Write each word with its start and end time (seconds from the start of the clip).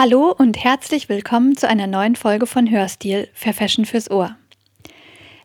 Hallo 0.00 0.30
und 0.30 0.62
herzlich 0.62 1.08
willkommen 1.08 1.56
zu 1.56 1.68
einer 1.68 1.88
neuen 1.88 2.14
Folge 2.14 2.46
von 2.46 2.70
Hörstil 2.70 3.28
für 3.34 3.52
Fashion 3.52 3.84
fürs 3.84 4.08
Ohr. 4.08 4.36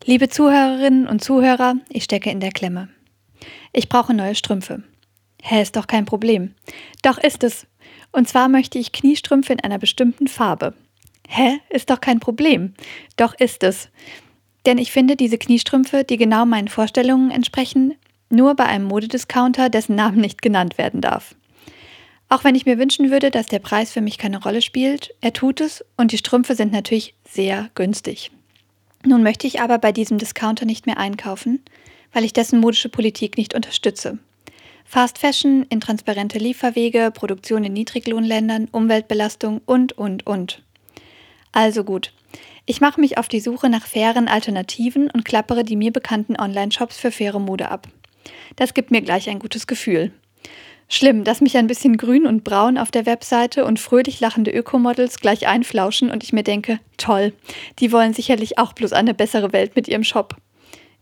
Liebe 0.06 0.30
Zuhörerinnen 0.30 1.08
und 1.08 1.24
Zuhörer, 1.24 1.78
ich 1.90 2.04
stecke 2.04 2.30
in 2.30 2.40
der 2.40 2.52
Klemme. 2.52 2.90
Ich 3.72 3.90
brauche 3.90 4.14
neue 4.14 4.36
Strümpfe. 4.36 4.84
Hä, 5.42 5.60
ist 5.60 5.76
doch 5.76 5.88
kein 5.88 6.06
Problem. 6.06 6.54
Doch 7.02 7.18
ist 7.18 7.44
es. 7.44 7.66
Und 8.12 8.30
zwar 8.30 8.48
möchte 8.48 8.78
ich 8.78 8.92
Kniestrümpfe 8.92 9.54
in 9.54 9.60
einer 9.62 9.80
bestimmten 9.80 10.28
Farbe. 10.28 10.76
Hä, 11.28 11.58
ist 11.72 11.90
doch 11.90 12.00
kein 12.00 12.20
Problem. 12.20 12.76
Doch 13.18 13.34
ist 13.34 13.64
es. 13.64 13.90
Denn 14.68 14.78
ich 14.78 14.92
finde 14.92 15.16
diese 15.16 15.40
Kniestrümpfe, 15.40 16.04
die 16.04 16.18
genau 16.18 16.46
meinen 16.46 16.68
Vorstellungen 16.68 17.32
entsprechen, 17.32 17.96
nur 18.30 18.54
bei 18.54 18.66
einem 18.66 18.86
Modediscounter, 18.86 19.72
dessen 19.72 19.96
Namen 19.96 20.22
nicht 20.22 20.44
genannt 20.44 20.78
werden 20.78 21.02
darf. 21.02 21.34
Auch 22.34 22.44
wenn 22.44 22.56
ich 22.56 22.66
mir 22.66 22.80
wünschen 22.80 23.12
würde, 23.12 23.30
dass 23.30 23.46
der 23.46 23.60
Preis 23.60 23.92
für 23.92 24.02
mich 24.02 24.18
keine 24.18 24.42
Rolle 24.42 24.64
spielt, 24.64 25.14
er 25.22 25.34
tut 25.34 25.62
es 25.62 25.86
und 25.98 26.12
die 26.12 26.18
Strümpfe 26.18 26.56
sind 26.56 26.72
natürlich 26.72 27.14
sehr 27.30 27.70
günstig. 27.76 28.32
Nun 29.06 29.22
möchte 29.22 29.46
ich 29.46 29.62
aber 29.62 29.78
bei 29.78 29.92
diesem 29.92 30.18
Discounter 30.18 30.66
nicht 30.66 30.88
mehr 30.88 30.98
einkaufen, 30.98 31.62
weil 32.12 32.24
ich 32.24 32.34
dessen 32.34 32.60
modische 32.60 32.90
Politik 32.90 33.38
nicht 33.38 33.54
unterstütze. 33.54 34.18
Fast 34.84 35.20
Fashion, 35.20 35.68
intransparente 35.70 36.40
Lieferwege, 36.40 37.12
Produktion 37.14 37.66
in 37.66 37.74
Niedriglohnländern, 37.74 38.68
Umweltbelastung 38.72 39.62
und, 39.68 39.94
und, 39.94 40.26
und. 40.26 40.64
Also 41.52 41.84
gut. 41.84 42.14
Ich 42.66 42.82
mache 42.82 43.00
mich 43.00 43.20
auf 43.20 43.28
die 43.28 43.42
Suche 43.42 43.70
nach 43.70 43.86
fairen 43.86 44.28
Alternativen 44.28 45.12
und 45.12 45.24
klappere 45.24 45.64
die 45.64 45.76
mir 45.76 45.94
bekannten 45.94 46.36
Online-Shops 46.40 46.98
für 46.98 47.12
faire 47.12 47.40
Mode 47.40 47.70
ab. 47.70 47.88
Das 48.56 48.74
gibt 48.74 48.90
mir 48.90 49.04
gleich 49.04 49.30
ein 49.30 49.38
gutes 49.38 49.68
Gefühl. 49.68 50.12
Schlimm, 50.96 51.24
dass 51.24 51.42
mich 51.42 51.58
ein 51.58 51.66
bisschen 51.66 51.98
grün 51.98 52.28
und 52.28 52.44
braun 52.44 52.78
auf 52.78 52.92
der 52.92 53.08
Webseite 53.08 53.66
und 53.66 53.80
fröhlich 53.80 54.20
lachende 54.20 54.52
Ökomodels 54.52 55.20
gleich 55.20 55.48
einflauschen 55.48 56.12
und 56.12 56.24
ich 56.24 56.34
mir 56.34 56.44
denke, 56.44 56.80
toll, 56.98 57.34
die 57.80 57.92
wollen 57.92 58.14
sicherlich 58.14 58.60
auch 58.60 58.74
bloß 58.74 58.94
eine 58.94 59.16
bessere 59.16 59.54
Welt 59.54 59.76
mit 59.76 59.88
ihrem 59.88 60.04
Shop. 60.04 60.36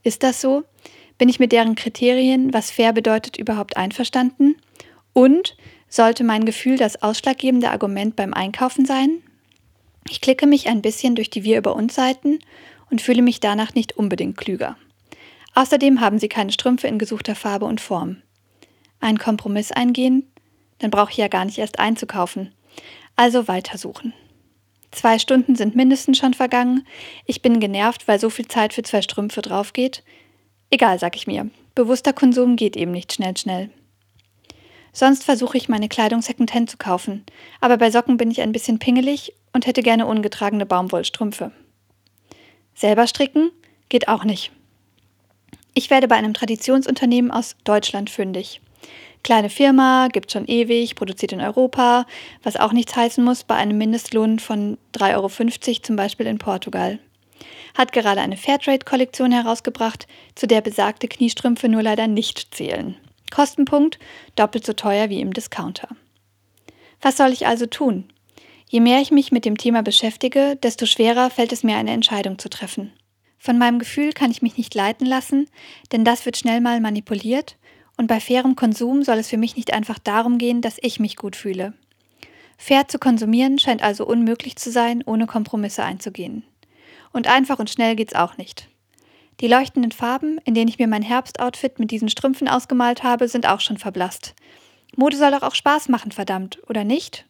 Ist 0.01 0.23
das 0.23 0.39
so? 0.39 0.63
Bin 1.17 1.27
ich 1.27 1.39
mit 1.39 1.51
deren 1.51 1.75
Kriterien, 1.75 2.53
was 2.53 2.71
fair 2.71 2.93
bedeutet, 2.93 3.35
überhaupt 3.35 3.75
einverstanden? 3.75 4.55
Und 5.11 5.57
sollte 5.89 6.23
mein 6.23 6.45
Gefühl 6.45 6.77
das 6.77 7.03
ausschlaggebende 7.03 7.69
Argument 7.69 8.15
beim 8.15 8.33
Einkaufen 8.33 8.85
sein? 8.85 9.21
Ich 10.09 10.21
klicke 10.21 10.47
mich 10.47 10.69
ein 10.69 10.81
bisschen 10.81 11.15
durch 11.15 11.29
die 11.29 11.43
Wir 11.43 11.57
über 11.57 11.75
uns 11.75 11.95
Seiten 11.95 12.39
und 12.89 13.01
fühle 13.01 13.23
mich 13.23 13.41
danach 13.41 13.75
nicht 13.75 13.97
unbedingt 13.97 14.37
klüger. 14.37 14.77
Außerdem 15.53 15.99
haben 15.99 16.17
sie 16.17 16.29
keine 16.29 16.53
Strümpfe 16.53 16.87
in 16.87 16.97
gesuchter 16.97 17.35
Farbe 17.35 17.65
und 17.65 17.81
Form 17.81 18.21
einen 19.01 19.17
Kompromiss 19.17 19.71
eingehen, 19.71 20.31
dann 20.79 20.91
brauche 20.91 21.11
ich 21.11 21.17
ja 21.17 21.27
gar 21.27 21.45
nicht 21.45 21.57
erst 21.57 21.79
einzukaufen. 21.79 22.53
Also 23.15 23.47
weitersuchen. 23.47 24.13
Zwei 24.91 25.19
Stunden 25.19 25.55
sind 25.55 25.75
mindestens 25.75 26.17
schon 26.17 26.33
vergangen. 26.33 26.85
Ich 27.25 27.41
bin 27.41 27.59
genervt, 27.59 28.07
weil 28.07 28.19
so 28.19 28.29
viel 28.29 28.47
Zeit 28.47 28.73
für 28.73 28.83
zwei 28.83 29.01
Strümpfe 29.01 29.41
draufgeht. 29.41 30.03
Egal, 30.69 30.99
sag 30.99 31.15
ich 31.15 31.27
mir. 31.27 31.49
Bewusster 31.75 32.13
Konsum 32.13 32.55
geht 32.55 32.75
eben 32.75 32.91
nicht 32.91 33.13
schnell, 33.13 33.35
schnell. 33.37 33.69
Sonst 34.93 35.23
versuche 35.23 35.57
ich 35.57 35.69
meine 35.69 35.87
Kleidung 35.87 36.21
secondhand 36.21 36.69
zu 36.69 36.77
kaufen, 36.77 37.25
aber 37.61 37.77
bei 37.77 37.91
Socken 37.91 38.17
bin 38.17 38.29
ich 38.29 38.41
ein 38.41 38.51
bisschen 38.51 38.77
pingelig 38.77 39.33
und 39.53 39.65
hätte 39.65 39.83
gerne 39.83 40.05
ungetragene 40.05 40.65
Baumwollstrümpfe. 40.65 41.51
Selber 42.75 43.07
stricken 43.07 43.51
geht 43.87 44.09
auch 44.09 44.25
nicht. 44.25 44.51
Ich 45.73 45.89
werde 45.89 46.09
bei 46.09 46.15
einem 46.15 46.33
Traditionsunternehmen 46.33 47.31
aus 47.31 47.55
Deutschland 47.63 48.09
fündig. 48.09 48.59
Kleine 49.23 49.49
Firma, 49.49 50.07
gibt 50.07 50.31
schon 50.31 50.47
ewig, 50.47 50.95
produziert 50.95 51.31
in 51.31 51.41
Europa, 51.41 52.05
was 52.41 52.57
auch 52.57 52.73
nichts 52.73 52.95
heißen 52.95 53.23
muss 53.23 53.43
bei 53.43 53.55
einem 53.55 53.77
Mindestlohn 53.77 54.39
von 54.39 54.77
3,50 54.95 55.15
Euro 55.15 55.81
zum 55.81 55.95
Beispiel 55.95 56.25
in 56.25 56.39
Portugal. 56.39 56.99
Hat 57.77 57.91
gerade 57.91 58.21
eine 58.21 58.37
Fairtrade-Kollektion 58.37 59.31
herausgebracht, 59.31 60.07
zu 60.35 60.47
der 60.47 60.61
besagte 60.61 61.07
Kniestrümpfe 61.07 61.69
nur 61.69 61.83
leider 61.83 62.07
nicht 62.07 62.53
zählen. 62.53 62.97
Kostenpunkt 63.29 63.99
doppelt 64.35 64.65
so 64.65 64.73
teuer 64.73 65.09
wie 65.09 65.21
im 65.21 65.33
Discounter. 65.33 65.87
Was 66.99 67.17
soll 67.17 67.31
ich 67.31 67.47
also 67.47 67.65
tun? 67.65 68.11
Je 68.67 68.79
mehr 68.79 69.01
ich 69.01 69.11
mich 69.11 69.31
mit 69.31 69.45
dem 69.45 69.57
Thema 69.57 69.83
beschäftige, 69.83 70.57
desto 70.61 70.85
schwerer 70.85 71.29
fällt 71.29 71.51
es 71.51 71.63
mir, 71.63 71.77
eine 71.77 71.91
Entscheidung 71.91 72.39
zu 72.39 72.49
treffen. 72.49 72.91
Von 73.37 73.57
meinem 73.57 73.79
Gefühl 73.79 74.13
kann 74.13 74.31
ich 74.31 74.41
mich 74.41 74.57
nicht 74.57 74.75
leiten 74.75 75.05
lassen, 75.05 75.47
denn 75.91 76.05
das 76.05 76.25
wird 76.25 76.37
schnell 76.37 76.61
mal 76.61 76.79
manipuliert 76.79 77.57
und 78.01 78.07
bei 78.07 78.19
fairem 78.19 78.55
Konsum 78.55 79.03
soll 79.03 79.19
es 79.19 79.29
für 79.29 79.37
mich 79.37 79.55
nicht 79.55 79.73
einfach 79.73 79.99
darum 79.99 80.39
gehen, 80.39 80.61
dass 80.61 80.79
ich 80.81 80.99
mich 80.99 81.17
gut 81.17 81.35
fühle. 81.35 81.73
Fair 82.57 82.87
zu 82.87 82.97
konsumieren 82.97 83.59
scheint 83.59 83.83
also 83.83 84.07
unmöglich 84.07 84.55
zu 84.55 84.71
sein, 84.71 85.03
ohne 85.05 85.27
Kompromisse 85.27 85.83
einzugehen. 85.83 86.41
Und 87.13 87.27
einfach 87.27 87.59
und 87.59 87.69
schnell 87.69 87.95
geht's 87.95 88.15
auch 88.15 88.37
nicht. 88.37 88.67
Die 89.39 89.47
leuchtenden 89.47 89.91
Farben, 89.91 90.39
in 90.45 90.55
denen 90.55 90.67
ich 90.67 90.79
mir 90.79 90.87
mein 90.87 91.03
Herbstoutfit 91.03 91.77
mit 91.77 91.91
diesen 91.91 92.09
Strümpfen 92.09 92.47
ausgemalt 92.47 93.03
habe, 93.03 93.27
sind 93.27 93.47
auch 93.47 93.59
schon 93.59 93.77
verblasst. 93.77 94.33
Mode 94.95 95.15
soll 95.15 95.29
doch 95.29 95.43
auch 95.43 95.53
Spaß 95.53 95.87
machen, 95.87 96.11
verdammt, 96.11 96.57
oder 96.67 96.83
nicht? 96.83 97.27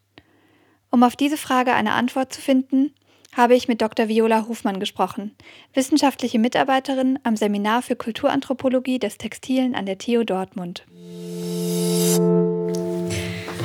Um 0.89 1.03
auf 1.03 1.17
diese 1.17 1.35
Frage 1.35 1.73
eine 1.73 1.91
Antwort 1.91 2.31
zu 2.31 2.39
finden, 2.39 2.93
habe 3.35 3.55
ich 3.55 3.67
mit 3.67 3.81
Dr. 3.81 4.07
Viola 4.07 4.47
Hofmann 4.47 4.79
gesprochen, 4.79 5.35
wissenschaftliche 5.73 6.37
Mitarbeiterin 6.37 7.17
am 7.23 7.37
Seminar 7.37 7.81
für 7.81 7.95
Kulturanthropologie 7.95 8.99
des 8.99 9.17
Textilen 9.17 9.73
an 9.73 9.85
der 9.85 9.97
TU 9.97 10.23
Dortmund. 10.23 10.83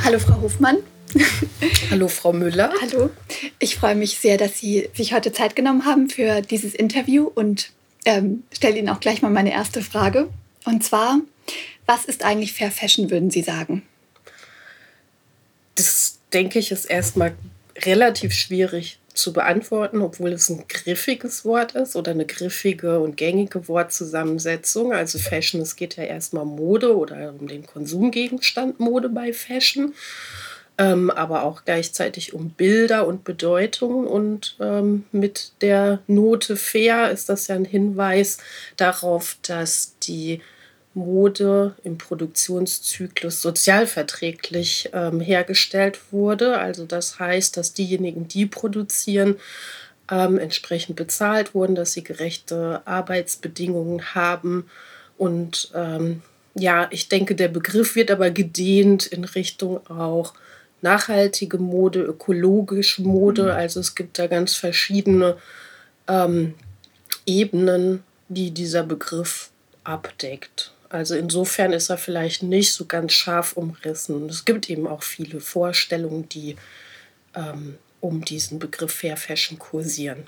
Hallo, 0.04 0.19
Frau 0.21 0.41
Hofmann. 0.41 0.78
Hallo, 1.91 2.09
Frau 2.09 2.32
Müller. 2.32 2.72
Hallo. 2.81 3.10
Ich 3.59 3.77
freue 3.77 3.94
mich 3.94 4.19
sehr, 4.19 4.37
dass 4.37 4.59
Sie 4.59 4.88
sich 4.94 5.12
heute 5.12 5.32
Zeit 5.32 5.56
genommen 5.56 5.84
haben 5.84 6.09
für 6.09 6.43
dieses 6.43 6.75
Interview 6.75 7.31
und 7.34 7.72
ähm, 8.04 8.44
stelle 8.53 8.78
Ihnen 8.78 8.88
auch 8.88 9.00
gleich 9.00 9.22
mal 9.22 9.31
meine 9.31 9.53
erste 9.53 9.83
Frage. 9.83 10.28
Und 10.65 10.84
zwar, 10.84 11.21
was 11.87 12.04
ist 12.04 12.25
eigentlich 12.25 12.53
Fair 12.53 12.71
Fashion, 12.71 13.10
würden 13.10 13.31
Sie 13.31 13.43
sagen? 13.43 13.83
Das 15.75 16.19
denke 16.33 16.59
ich 16.59 16.71
ist 16.71 16.84
erstmal 16.84 17.34
relativ 17.84 18.33
schwierig 18.33 18.98
zu 19.16 19.32
beantworten, 19.32 20.03
obwohl 20.03 20.32
es 20.32 20.49
ein 20.49 20.65
griffiges 20.69 21.44
Wort 21.44 21.72
ist 21.72 21.97
oder 21.97 22.12
eine 22.12 22.27
griffige 22.27 23.00
und 23.00 23.16
gängige 23.16 23.69
Wortzusammensetzung. 23.69 24.93
Also 24.93 25.19
Fashion, 25.19 25.60
es 25.60 25.77
geht 25.77 25.97
ja 25.97 26.04
erstmal 26.04 26.44
Mode 26.44 26.97
oder 26.97 27.34
um 27.38 27.49
den 27.49 27.66
Konsumgegenstand 27.66 28.78
Mode 28.78 29.09
bei 29.09 29.32
Fashion, 29.32 29.94
ähm, 30.78 31.10
aber 31.10 31.44
auch 31.44 31.65
gleichzeitig 31.65 32.34
um 32.34 32.50
Bilder 32.50 33.06
und 33.06 33.25
Bedeutung. 33.25 34.06
Und 34.06 34.56
ähm, 34.60 35.04
mit 35.12 35.53
der 35.62 36.00
Note 36.06 36.56
fair 36.56 37.10
ist 37.10 37.28
das 37.28 37.48
ja 37.48 37.54
ein 37.54 37.65
Hinweis 37.65 38.38
darauf, 38.77 39.38
dass 39.43 39.94
die 40.03 40.41
Mode 40.96 41.74
im 41.84 41.98
Produktionszyklus 41.98 43.42
sozialverträglich 43.42 44.90
ähm, 44.92 45.20
hergestellt 45.20 46.00
wurde. 46.10 46.58
Also 46.58 46.86
das 46.86 47.20
heißt, 47.20 47.56
dass 47.56 47.74
diejenigen, 47.74 48.26
die 48.26 48.46
produzieren, 48.46 49.36
ähm, 50.10 50.38
entsprechend 50.38 50.96
bezahlt 50.96 51.54
wurden, 51.54 51.74
dass 51.74 51.92
sie 51.92 52.02
gerechte 52.02 52.82
Arbeitsbedingungen 52.86 54.14
haben. 54.14 54.68
Und 55.18 55.70
ähm, 55.74 56.22
ja, 56.54 56.88
ich 56.90 57.08
denke, 57.08 57.34
der 57.34 57.48
Begriff 57.48 57.94
wird 57.94 58.10
aber 58.10 58.30
gedehnt 58.30 59.06
in 59.06 59.24
Richtung 59.24 59.86
auch 59.88 60.34
nachhaltige 60.80 61.58
Mode, 61.58 62.02
ökologische 62.02 63.02
Mode. 63.02 63.44
Mhm. 63.44 63.50
Also 63.50 63.80
es 63.80 63.94
gibt 63.94 64.18
da 64.18 64.26
ganz 64.26 64.54
verschiedene 64.54 65.36
ähm, 66.08 66.54
Ebenen, 67.26 68.02
die 68.28 68.50
dieser 68.50 68.82
Begriff 68.82 69.50
abdeckt. 69.84 70.72
Also 70.88 71.15
insofern 71.15 71.72
ist 71.72 71.91
er 71.91 71.98
vielleicht 71.98 72.42
nicht 72.42 72.72
so 72.72 72.86
ganz 72.86 73.12
scharf 73.12 73.54
umrissen. 73.54 74.28
Es 74.28 74.44
gibt 74.44 74.71
eben 74.71 74.86
auch 74.86 75.03
viele 75.03 75.41
Vorstellungen, 75.41 76.28
die 76.28 76.56
ähm, 77.34 77.78
um 78.00 78.24
diesen 78.24 78.59
Begriff 78.59 78.92
Fair 78.92 79.16
Fashion 79.16 79.59
kursieren. 79.59 80.27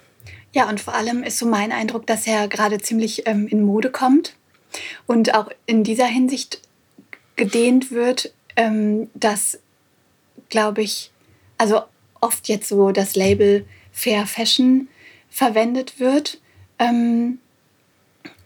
Ja, 0.53 0.69
und 0.69 0.81
vor 0.81 0.95
allem 0.95 1.23
ist 1.23 1.39
so 1.39 1.47
mein 1.47 1.73
Eindruck, 1.73 2.07
dass 2.07 2.27
er 2.27 2.49
gerade 2.49 2.79
ziemlich 2.79 3.27
ähm, 3.27 3.47
in 3.47 3.63
Mode 3.63 3.91
kommt 3.91 4.35
und 5.07 5.35
auch 5.35 5.51
in 5.67 5.85
dieser 5.85 6.07
Hinsicht 6.07 6.61
gedehnt 7.37 7.91
wird, 7.91 8.33
ähm, 8.57 9.09
dass, 9.15 9.59
glaube 10.49 10.83
ich, 10.83 11.11
also 11.57 11.83
oft 12.21 12.49
jetzt 12.49 12.69
so 12.69 12.91
das 12.91 13.15
Label 13.15 13.65
Fair 13.93 14.27
Fashion 14.27 14.89
verwendet 15.31 16.01
wird. 16.01 16.41
Ähm, 16.79 17.39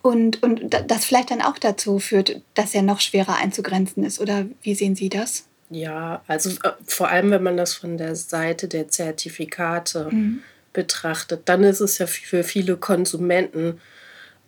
und, 0.02 0.42
und 0.42 0.76
das 0.88 1.04
vielleicht 1.04 1.30
dann 1.30 1.42
auch 1.42 1.58
dazu 1.58 1.98
führt, 1.98 2.40
dass 2.54 2.74
er 2.74 2.82
noch 2.82 3.00
schwerer 3.00 3.36
einzugrenzen 3.36 4.04
ist. 4.04 4.20
Oder 4.20 4.46
wie 4.62 4.74
sehen 4.74 4.96
Sie 4.96 5.08
das? 5.08 5.46
Ja, 5.70 6.22
also 6.26 6.50
äh, 6.50 6.72
vor 6.86 7.08
allem, 7.08 7.30
wenn 7.30 7.42
man 7.42 7.56
das 7.56 7.74
von 7.74 7.96
der 7.96 8.14
Seite 8.14 8.68
der 8.68 8.88
Zertifikate 8.88 10.08
mhm. 10.10 10.42
betrachtet, 10.72 11.42
dann 11.46 11.64
ist 11.64 11.80
es 11.80 11.98
ja 11.98 12.06
für 12.06 12.44
viele 12.44 12.76
Konsumenten 12.76 13.80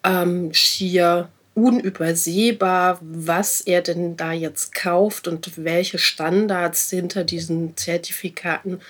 ähm, 0.02 0.52
schier 0.52 1.28
unübersehbar, 1.54 2.98
was 3.00 3.60
er 3.60 3.80
denn 3.80 4.16
da 4.16 4.32
jetzt 4.32 4.74
kauft 4.74 5.28
und 5.28 5.52
welche 5.56 5.98
Standards 5.98 6.90
hinter 6.90 7.22
diesen 7.22 7.76
Zertifikaten 7.76 8.80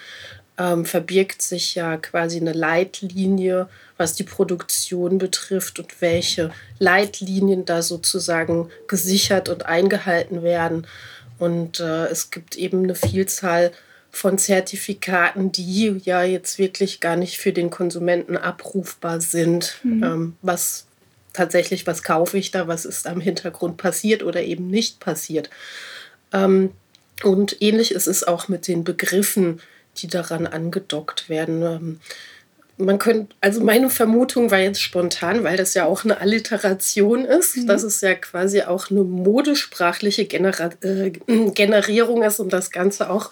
ähm, 0.58 0.84
verbirgt 0.84 1.42
sich 1.42 1.74
ja 1.74 1.96
quasi 1.96 2.38
eine 2.38 2.52
Leitlinie, 2.52 3.68
was 3.96 4.14
die 4.14 4.24
Produktion 4.24 5.18
betrifft 5.18 5.78
und 5.78 6.00
welche 6.00 6.52
Leitlinien 6.78 7.64
da 7.64 7.82
sozusagen 7.82 8.70
gesichert 8.86 9.48
und 9.48 9.66
eingehalten 9.66 10.42
werden. 10.42 10.86
Und 11.38 11.80
äh, 11.80 12.06
es 12.06 12.30
gibt 12.30 12.56
eben 12.56 12.84
eine 12.84 12.94
Vielzahl 12.94 13.72
von 14.10 14.38
Zertifikaten, 14.38 15.50
die 15.50 16.00
ja 16.04 16.22
jetzt 16.22 16.58
wirklich 16.58 17.00
gar 17.00 17.16
nicht 17.16 17.38
für 17.38 17.52
den 17.52 17.70
Konsumenten 17.70 18.36
abrufbar 18.36 19.20
sind. 19.20 19.80
Mhm. 19.82 20.02
Ähm, 20.04 20.36
was 20.40 20.86
tatsächlich, 21.32 21.86
was 21.86 22.04
kaufe 22.04 22.38
ich 22.38 22.52
da, 22.52 22.68
was 22.68 22.84
ist 22.84 23.08
am 23.08 23.20
Hintergrund 23.20 23.76
passiert 23.76 24.22
oder 24.22 24.42
eben 24.42 24.68
nicht 24.68 25.00
passiert. 25.00 25.50
Ähm, 26.32 26.70
und 27.24 27.60
ähnlich 27.60 27.90
ist 27.92 28.06
es 28.06 28.24
auch 28.24 28.48
mit 28.48 28.68
den 28.68 28.84
Begriffen, 28.84 29.60
die 29.98 30.08
daran 30.08 30.46
angedockt 30.46 31.28
werden. 31.28 31.62
Ähm, 31.62 32.00
man 32.76 32.98
könnte, 32.98 33.34
also 33.40 33.62
meine 33.62 33.88
Vermutung 33.88 34.50
war 34.50 34.58
jetzt 34.58 34.80
spontan, 34.80 35.44
weil 35.44 35.56
das 35.56 35.74
ja 35.74 35.84
auch 35.84 36.04
eine 36.04 36.20
Alliteration 36.20 37.24
ist, 37.24 37.56
mhm. 37.56 37.66
dass 37.66 37.82
es 37.82 38.00
ja 38.00 38.14
quasi 38.14 38.62
auch 38.62 38.90
eine 38.90 39.04
modesprachliche 39.04 40.24
Genera 40.24 40.70
äh, 40.80 41.10
Generierung 41.54 42.22
ist, 42.22 42.40
um 42.40 42.48
das 42.48 42.70
Ganze 42.70 43.10
auch 43.10 43.30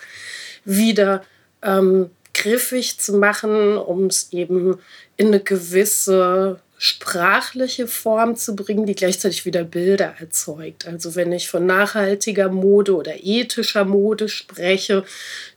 wieder 0.65 1.25
ähm, 1.63 2.11
griffig 2.35 3.01
zu 3.01 3.15
machen, 3.15 3.77
um 3.77 4.07
es 4.07 4.33
eben 4.33 4.79
in 5.17 5.29
eine 5.29 5.41
gewisse 5.41 6.61
sprachliche 6.85 7.87
Form 7.87 8.35
zu 8.35 8.57
bringen, 8.57 8.87
die 8.87 8.97
gleichzeitig 8.97 9.45
wieder 9.45 9.63
Bilder 9.63 10.17
erzeugt. 10.19 10.85
Also 10.85 11.15
wenn 11.15 11.31
ich 11.31 11.49
von 11.49 11.65
nachhaltiger 11.65 12.49
Mode 12.49 12.97
oder 12.97 13.23
ethischer 13.23 13.85
Mode 13.85 14.29
spreche, 14.29 15.05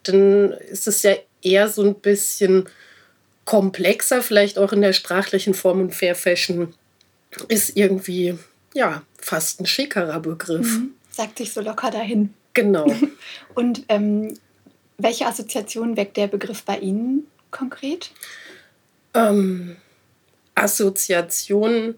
dann 0.04 0.52
ist 0.52 0.88
es 0.88 1.02
ja 1.02 1.16
eher 1.42 1.68
so 1.68 1.82
ein 1.82 1.96
bisschen 1.96 2.70
komplexer, 3.44 4.22
vielleicht 4.22 4.60
auch 4.60 4.72
in 4.72 4.84
der 4.84 4.94
sprachlichen 4.94 5.56
Form 5.56 5.82
und 5.82 5.96
Fair 5.96 6.14
Fashion 6.14 6.76
ist 7.48 7.76
irgendwie 7.76 8.38
ja 8.76 9.02
fast 9.20 9.60
ein 9.60 9.66
schickerer 9.66 10.20
Begriff. 10.20 10.78
Mhm. 10.78 10.92
Sagt 11.10 11.40
sich 11.40 11.52
so 11.52 11.62
locker 11.62 11.90
dahin. 11.90 12.36
Genau. 12.54 12.86
und 13.56 13.84
ähm, 13.90 14.36
welche 15.00 15.26
Assoziation 15.26 15.98
weckt 15.98 16.18
der 16.18 16.28
Begriff 16.28 16.62
bei 16.62 16.78
Ihnen 16.78 17.26
konkret? 17.50 18.12
Ähm, 19.16 19.78
Assoziationen 20.56 21.96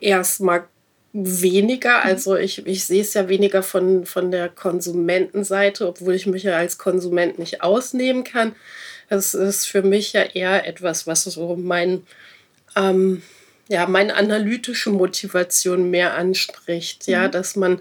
erstmal 0.00 0.64
weniger. 1.12 1.98
Mhm. 1.98 2.06
Also 2.06 2.36
ich, 2.36 2.66
ich 2.66 2.84
sehe 2.84 3.02
es 3.02 3.14
ja 3.14 3.28
weniger 3.28 3.62
von, 3.62 4.06
von 4.06 4.30
der 4.30 4.48
Konsumentenseite, 4.48 5.86
obwohl 5.86 6.14
ich 6.14 6.26
mich 6.26 6.44
ja 6.44 6.56
als 6.56 6.78
Konsument 6.78 7.38
nicht 7.38 7.62
ausnehmen 7.62 8.24
kann. 8.24 8.54
Es 9.08 9.34
ist 9.34 9.66
für 9.66 9.82
mich 9.82 10.12
ja 10.12 10.22
eher 10.22 10.66
etwas, 10.66 11.06
was 11.06 11.24
so 11.24 11.56
mein, 11.56 12.06
ähm, 12.76 13.22
ja, 13.68 13.86
meine 13.86 14.14
analytische 14.14 14.90
Motivation 14.90 15.90
mehr 15.90 16.14
anspricht. 16.14 17.06
Mhm. 17.08 17.12
Ja, 17.12 17.28
dass 17.28 17.56
man 17.56 17.80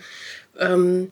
ähm, 0.57 1.11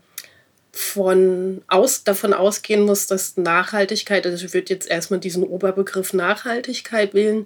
von 0.71 1.63
aus, 1.67 2.03
davon 2.03 2.33
ausgehen 2.33 2.81
muss, 2.81 3.07
dass 3.07 3.37
Nachhaltigkeit, 3.37 4.25
also 4.25 4.45
ich 4.45 4.53
würde 4.53 4.73
jetzt 4.73 4.87
erstmal 4.87 5.19
diesen 5.19 5.43
Oberbegriff 5.43 6.13
Nachhaltigkeit 6.13 7.13
wählen, 7.13 7.45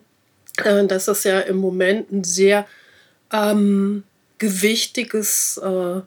äh, 0.58 0.86
dass 0.86 1.06
das 1.06 1.24
ja 1.24 1.40
im 1.40 1.58
Moment 1.58 2.12
ein 2.12 2.24
sehr 2.24 2.66
ähm, 3.32 4.04
gewichtiges 4.38 5.58
äh, 5.58 6.02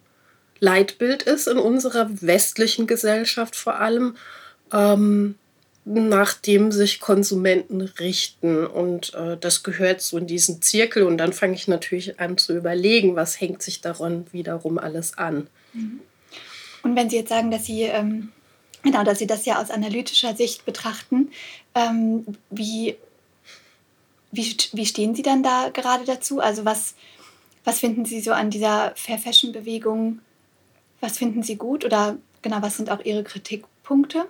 Leitbild 0.60 1.22
ist 1.22 1.46
in 1.46 1.58
unserer 1.58 2.08
westlichen 2.22 2.86
Gesellschaft 2.86 3.54
vor 3.54 3.80
allem, 3.80 4.16
ähm, 4.72 5.36
nach 5.84 6.34
dem 6.34 6.72
sich 6.72 7.00
Konsumenten 7.00 7.82
richten. 7.82 8.66
Und 8.66 9.12
äh, 9.14 9.36
das 9.36 9.62
gehört 9.62 10.00
so 10.00 10.16
in 10.16 10.26
diesen 10.26 10.62
Zirkel. 10.62 11.02
Und 11.04 11.18
dann 11.18 11.32
fange 11.32 11.54
ich 11.54 11.68
natürlich 11.68 12.18
an 12.18 12.38
zu 12.38 12.56
überlegen, 12.56 13.16
was 13.16 13.40
hängt 13.40 13.62
sich 13.62 13.82
daran 13.82 14.26
wiederum 14.32 14.78
alles 14.78 15.18
an. 15.18 15.46
Mhm. 15.72 16.00
Und 16.82 16.96
wenn 16.96 17.10
Sie 17.10 17.16
jetzt 17.16 17.30
sagen, 17.30 17.50
dass 17.50 17.66
Sie, 17.66 17.82
ähm, 17.82 18.30
genau, 18.82 19.04
dass 19.04 19.18
Sie 19.18 19.26
das 19.26 19.44
ja 19.46 19.60
aus 19.60 19.70
analytischer 19.70 20.34
Sicht 20.34 20.64
betrachten, 20.64 21.30
ähm, 21.74 22.24
wie 22.50 22.96
wie, 24.36 24.56
wie 24.72 24.86
stehen 24.86 25.14
Sie 25.14 25.22
dann 25.22 25.42
da 25.42 25.70
gerade 25.72 26.04
dazu? 26.04 26.40
Also 26.40 26.64
was, 26.64 26.94
was 27.64 27.80
finden 27.80 28.04
Sie 28.04 28.20
so 28.20 28.32
an 28.32 28.50
dieser 28.50 28.92
Fair 28.96 29.18
Fashion 29.18 29.52
Bewegung? 29.52 30.20
Was 31.00 31.18
finden 31.18 31.42
Sie 31.42 31.56
gut 31.56 31.84
oder 31.84 32.16
genau, 32.42 32.62
was 32.62 32.76
sind 32.76 32.90
auch 32.90 33.04
Ihre 33.04 33.24
Kritikpunkte? 33.24 34.26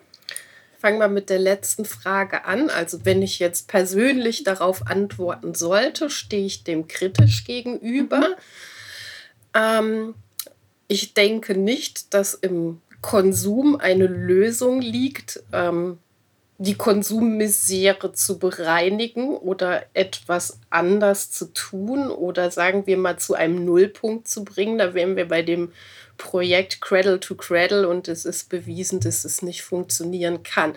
Fangen 0.79 0.99
wir 0.99 1.09
mit 1.09 1.31
der 1.31 1.39
letzten 1.39 1.85
Frage 1.85 2.45
an. 2.45 2.69
Also 2.69 3.05
wenn 3.05 3.23
ich 3.23 3.39
jetzt 3.39 3.69
persönlich 3.69 4.45
darauf 4.45 4.87
antworten 4.87 5.55
sollte, 5.55 6.11
stehe 6.11 6.45
ich 6.45 6.65
dem 6.65 6.89
kritisch 6.89 7.45
gegenüber. 7.45 8.19
Mhm. 8.19 8.35
Ähm, 9.55 10.15
ich 10.89 11.15
denke 11.15 11.57
nicht, 11.57 12.13
dass 12.13 12.35
im 12.35 12.81
Konsum 13.01 13.77
eine 13.77 14.07
Lösung 14.07 14.81
liegt. 14.81 15.43
Ähm, 15.53 15.99
die 16.59 16.77
Konsummisere 16.77 18.13
zu 18.13 18.39
bereinigen 18.39 19.37
oder 19.37 19.85
etwas 19.93 20.59
anders 20.71 21.31
zu 21.31 21.53
tun 21.53 22.11
oder 22.11 22.51
sagen 22.51 22.87
wir 22.87 22.97
mal 22.97 23.19
zu 23.19 23.35
einem 23.35 23.65
Nullpunkt 23.65 24.29
zu 24.29 24.45
bringen. 24.45 24.79
Da 24.79 24.95
wären 24.95 25.17
wir 25.17 25.29
bei 25.29 25.43
dem 25.43 25.73
Projekt 26.17 26.81
Cradle 26.81 27.19
to 27.19 27.35
Cradle 27.35 27.89
und 27.89 28.07
es 28.07 28.25
ist 28.25 28.49
bewiesen, 28.49 29.01
dass 29.01 29.25
es 29.25 29.43
nicht 29.43 29.63
funktionieren 29.63 30.45
kann. 30.45 30.77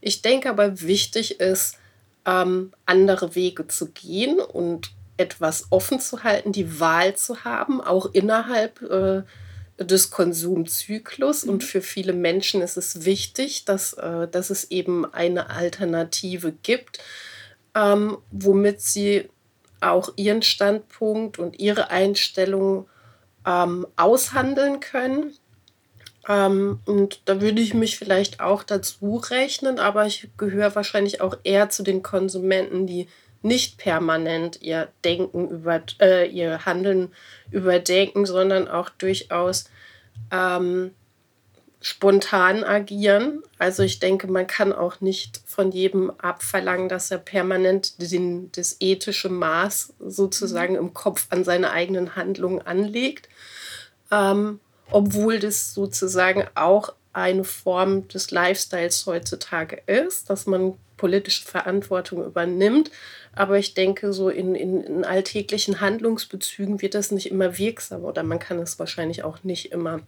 Ich 0.00 0.20
denke 0.20 0.50
aber 0.50 0.80
wichtig 0.80 1.40
ist, 1.40 1.78
ähm, 2.26 2.72
andere 2.84 3.36
Wege 3.36 3.68
zu 3.68 3.90
gehen 3.90 4.40
und 4.40 4.90
etwas 5.16 5.68
offen 5.70 6.00
zu 6.00 6.24
halten, 6.24 6.50
die 6.50 6.80
Wahl 6.80 7.14
zu 7.14 7.44
haben, 7.44 7.80
auch 7.80 8.06
innerhalb 8.12 8.82
äh, 8.82 9.22
des 9.78 10.10
Konsumzyklus. 10.10 11.44
Und 11.44 11.62
mhm. 11.62 11.66
für 11.66 11.82
viele 11.82 12.12
Menschen 12.12 12.62
ist 12.62 12.76
es 12.76 13.04
wichtig, 13.04 13.64
dass, 13.64 13.94
äh, 13.94 14.28
dass 14.28 14.50
es 14.50 14.70
eben 14.70 15.04
eine 15.12 15.50
Alternative 15.50 16.52
gibt, 16.62 16.98
ähm, 17.74 18.18
womit 18.30 18.80
sie 18.80 19.28
auch 19.80 20.12
ihren 20.16 20.42
Standpunkt 20.42 21.38
und 21.38 21.58
ihre 21.58 21.90
Einstellung 21.90 22.88
ähm, 23.46 23.86
aushandeln 23.96 24.80
können. 24.80 25.34
Ähm, 26.28 26.80
und 26.86 27.20
da 27.26 27.40
würde 27.40 27.60
ich 27.60 27.74
mich 27.74 27.98
vielleicht 27.98 28.40
auch 28.40 28.62
dazu 28.62 29.16
rechnen, 29.16 29.78
aber 29.78 30.06
ich 30.06 30.30
gehöre 30.38 30.74
wahrscheinlich 30.74 31.20
auch 31.20 31.36
eher 31.44 31.68
zu 31.68 31.82
den 31.82 32.02
Konsumenten, 32.02 32.86
die 32.86 33.08
nicht 33.44 33.78
permanent 33.78 34.62
ihr 34.62 34.88
Denken 35.04 35.48
über 35.48 35.82
äh, 36.00 36.28
ihr 36.28 36.64
Handeln 36.64 37.12
überdenken, 37.50 38.26
sondern 38.26 38.68
auch 38.68 38.88
durchaus 38.88 39.70
ähm, 40.30 40.92
spontan 41.80 42.64
agieren. 42.64 43.42
Also 43.58 43.82
ich 43.82 43.98
denke, 43.98 44.26
man 44.26 44.46
kann 44.46 44.72
auch 44.72 45.02
nicht 45.02 45.42
von 45.44 45.70
jedem 45.70 46.10
abverlangen, 46.16 46.88
dass 46.88 47.10
er 47.10 47.18
permanent 47.18 48.00
den, 48.00 48.50
das 48.52 48.76
ethische 48.80 49.28
Maß 49.28 49.92
sozusagen 50.00 50.76
im 50.76 50.94
Kopf 50.94 51.26
an 51.28 51.44
seine 51.44 51.70
eigenen 51.72 52.16
Handlungen 52.16 52.62
anlegt, 52.62 53.28
ähm, 54.10 54.60
obwohl 54.90 55.38
das 55.38 55.74
sozusagen 55.74 56.44
auch 56.54 56.94
eine 57.12 57.44
Form 57.44 58.08
des 58.08 58.30
Lifestyles 58.30 59.04
heutzutage 59.04 59.82
ist, 59.86 60.30
dass 60.30 60.46
man 60.46 60.78
politische 60.96 61.44
Verantwortung 61.44 62.24
übernimmt. 62.24 62.90
Aber 63.36 63.58
ich 63.58 63.74
denke, 63.74 64.12
so 64.12 64.28
in, 64.28 64.54
in, 64.54 64.82
in, 64.82 65.04
alltäglichen 65.04 65.80
Handlungsbezügen 65.80 66.80
wird 66.80 66.94
das 66.94 67.10
nicht 67.10 67.30
immer 67.30 67.58
wirksam 67.58 68.04
oder 68.04 68.22
man 68.22 68.38
kann 68.38 68.58
es 68.58 68.78
wahrscheinlich 68.78 69.24
auch 69.24 69.42
nicht 69.44 69.72
immer 69.72 70.00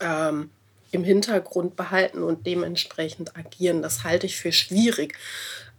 ähm, 0.00 0.50
im 0.92 1.04
Hintergrund 1.04 1.76
behalten 1.76 2.22
und 2.22 2.46
dementsprechend 2.46 3.36
agieren. 3.36 3.82
Das 3.82 4.04
halte 4.04 4.26
ich 4.26 4.36
für 4.36 4.52
schwierig. 4.52 5.16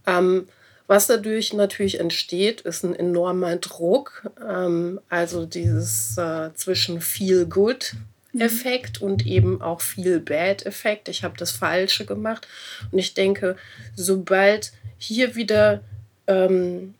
Ähm, 0.06 0.48
was 0.86 1.06
dadurch 1.06 1.52
natürlich 1.52 2.00
entsteht, 2.00 2.62
ist 2.62 2.84
ein 2.84 2.94
enormer 2.94 3.56
Druck. 3.56 4.30
Ähm, 4.46 5.00
also 5.08 5.46
dieses 5.46 6.16
äh, 6.18 6.52
zwischen 6.54 7.00
Feel 7.00 7.46
Good 7.46 7.94
Effekt 8.38 9.02
und 9.02 9.26
eben 9.26 9.60
auch 9.60 9.80
Feel 9.80 10.20
Bad 10.20 10.64
Effekt. 10.64 11.08
Ich 11.08 11.22
habe 11.22 11.36
das 11.36 11.50
Falsche 11.50 12.06
gemacht. 12.06 12.48
Und 12.90 12.98
ich 12.98 13.14
denke, 13.14 13.56
sobald 13.94 14.72
hier 14.98 15.34
wieder 15.34 15.82
ähm, 16.26 16.94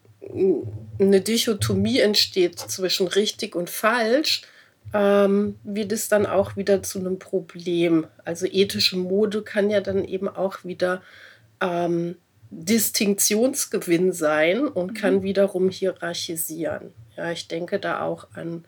eine 0.99 1.21
Dichotomie 1.21 2.01
entsteht 2.01 2.59
zwischen 2.59 3.09
richtig 3.09 3.55
und 3.57 3.71
falsch, 3.71 4.43
ähm, 4.95 5.57
wird 5.65 5.93
es 5.93 6.09
dann 6.09 6.27
auch 6.27 6.57
wieder 6.57 6.83
zu 6.83 6.99
einem 6.99 7.19
Problem. 7.19 8.07
Also 8.25 8.47
ethische 8.47 8.97
Mode 8.97 9.43
kann 9.43 9.71
ja 9.71 9.81
dann 9.81 10.05
eben 10.05 10.29
auch 10.29 10.65
wieder 10.65 11.03
ähm, 11.61 12.17
Distinktionsgewinn 12.51 14.13
sein 14.13 14.69
und 14.69 14.93
mhm. 14.93 14.95
kann 14.95 15.23
wiederum 15.23 15.71
hierarchisieren. 15.71 16.93
Ja, 17.17 17.31
ich 17.31 17.49
denke 17.49 17.79
da 17.79 18.03
auch 18.03 18.29
an 18.35 18.65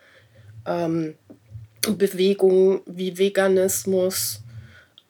ähm, 0.66 1.14
Bewegungen 1.82 2.80
wie 2.86 3.18
Veganismus, 3.18 4.42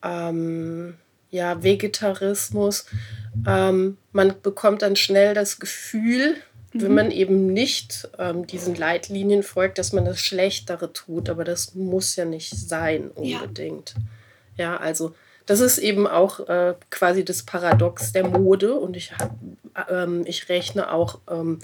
ähm, 0.03 0.97
ja, 1.35 1.64
Vegetarismus. 1.64 2.87
Ähm, 3.45 3.99
man 4.12 4.35
bekommt 4.41 4.83
dann 4.83 4.95
schnell 4.95 5.35
das 5.35 5.59
Gefühl, 5.59 6.37
mhm. 6.73 6.83
wenn 6.83 6.95
man 6.95 7.11
eben 7.11 7.53
nicht 7.53 8.09
ähm, 8.21 8.47
diesen 8.47 8.76
Leitlinien 8.76 9.43
folgt, 9.43 9.79
dass 9.79 9.93
man 9.93 10.05
das 10.05 10.21
Schlechtere 10.21 10.93
tut. 10.93 11.29
Aber 11.29 11.43
das 11.43 11.75
muss 11.75 12.14
ja 12.14 12.25
nicht 12.25 12.50
sein 12.50 13.11
unbedingt. 13.11 13.97
Ja, 14.57 14.75
ja 14.75 14.76
also 14.76 15.12
das 15.45 15.59
ist 15.59 15.79
eben 15.79 16.07
auch 16.07 16.49
äh, 16.49 16.75
quasi 16.91 17.25
das 17.25 17.43
Paradox 17.43 18.12
der 18.12 18.29
Mode. 18.29 18.75
Und 18.75 18.97
ich, 18.97 19.12
ähm, 19.91 20.23
ich 20.26 20.49
rechne 20.49 20.93
auch 20.93 21.19
ähm, 21.29 21.59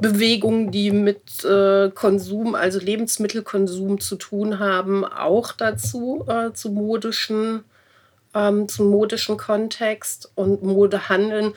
Bewegungen, 0.00 0.72
die 0.72 0.90
mit 0.90 1.44
äh, 1.44 1.90
Konsum, 1.94 2.56
also 2.56 2.80
Lebensmittelkonsum 2.80 4.00
zu 4.00 4.16
tun 4.16 4.58
haben, 4.58 5.04
auch 5.04 5.52
dazu, 5.52 6.24
äh, 6.26 6.52
zu 6.52 6.70
modischen, 6.70 7.62
ähm, 8.34 8.68
zum 8.68 8.90
modischen 8.90 9.36
Kontext 9.36 10.30
und 10.34 10.62
Modehandeln. 10.62 11.54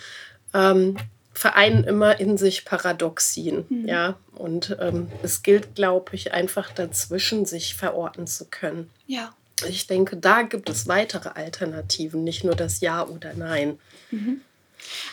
Ähm, 0.53 0.97
vereinen 1.33 1.85
immer 1.85 2.19
in 2.19 2.37
sich 2.37 2.65
Paradoxien, 2.65 3.65
mhm. 3.69 3.87
ja. 3.87 4.17
Und 4.35 4.77
ähm, 4.81 5.09
es 5.23 5.43
gilt, 5.43 5.75
glaube 5.75 6.13
ich, 6.13 6.33
einfach 6.33 6.71
dazwischen 6.71 7.45
sich 7.45 7.75
verorten 7.75 8.27
zu 8.27 8.45
können. 8.45 8.89
Ja. 9.07 9.33
Ich 9.67 9.87
denke, 9.87 10.17
da 10.17 10.41
gibt 10.41 10.69
es 10.69 10.87
weitere 10.87 11.29
Alternativen, 11.29 12.23
nicht 12.23 12.43
nur 12.43 12.55
das 12.55 12.81
Ja 12.81 13.07
oder 13.07 13.33
Nein. 13.33 13.79
Mhm. 14.11 14.41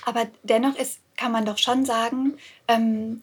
Aber 0.04 0.26
dennoch 0.42 0.76
ist 0.76 0.98
kann 1.18 1.32
man 1.32 1.44
doch 1.44 1.58
schon 1.58 1.84
sagen, 1.84 2.38
ähm, 2.68 3.20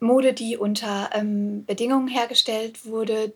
Mode, 0.00 0.32
die 0.32 0.56
unter 0.56 1.10
ähm, 1.12 1.64
Bedingungen 1.66 2.08
hergestellt 2.08 2.84
wurde, 2.86 3.32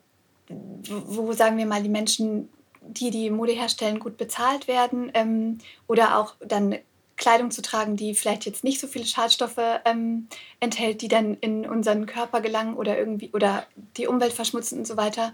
wo, 0.49 1.33
sagen 1.33 1.59
wir 1.59 1.67
mal, 1.67 1.83
die 1.83 1.89
Menschen, 1.89 2.49
die 2.89 3.11
die 3.11 3.31
Mode 3.31 3.53
herstellen, 3.53 3.99
gut 3.99 4.17
bezahlt 4.17 4.69
werden 4.69 5.11
ähm, 5.15 5.59
oder 5.87 6.19
auch 6.19 6.35
dann 6.41 6.77
Kleidung 7.17 7.51
zu 7.51 7.63
tragen, 7.63 7.97
die 7.97 8.15
vielleicht 8.15 8.47
jetzt 8.47 8.65
nicht 8.65 8.81
so 8.81 8.87
viele 8.87 9.07
Schadstoffe 9.07 9.61
ähm, 9.85 10.29
enthält, 10.61 11.03
die 11.03 11.09
dann 11.09 11.35
in 11.35 11.67
unseren 11.67 12.07
Körper 12.07 12.41
gelangen 12.41 12.75
oder 12.75 12.99
irgendwie 12.99 13.31
oder 13.33 13.67
die 13.97 14.07
Umwelt 14.07 14.33
verschmutzen 14.33 14.79
und 14.79 14.87
so 14.87 14.97
weiter. 14.97 15.33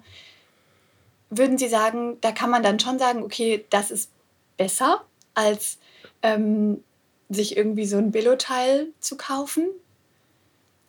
Würden 1.31 1.59
Sie 1.59 1.69
sagen, 1.69 2.19
da 2.21 2.33
kann 2.33 2.51
man 2.51 2.63
dann 2.63 2.79
schon 2.79 2.99
sagen, 2.99 3.23
okay, 3.23 3.65
das 3.71 3.91
ist 3.91 4.11
besser 4.57 5.05
als 5.35 5.79
ähm, 6.23 6.83
sich 7.29 7.57
irgendwie 7.57 7.87
so 7.87 7.97
ein 7.97 8.11
Billo-Teil 8.11 8.89
zu 9.01 9.17
kaufen. 9.17 9.69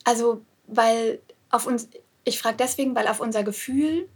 Also, 0.04 0.42
weil 0.68 1.20
auf 1.50 1.66
uns, 1.66 1.88
ich 2.24 2.40
frage 2.40 2.58
deswegen, 2.58 2.96
weil 2.96 3.08
auf 3.08 3.20
unser 3.20 3.44
Gefühl, 3.44 4.08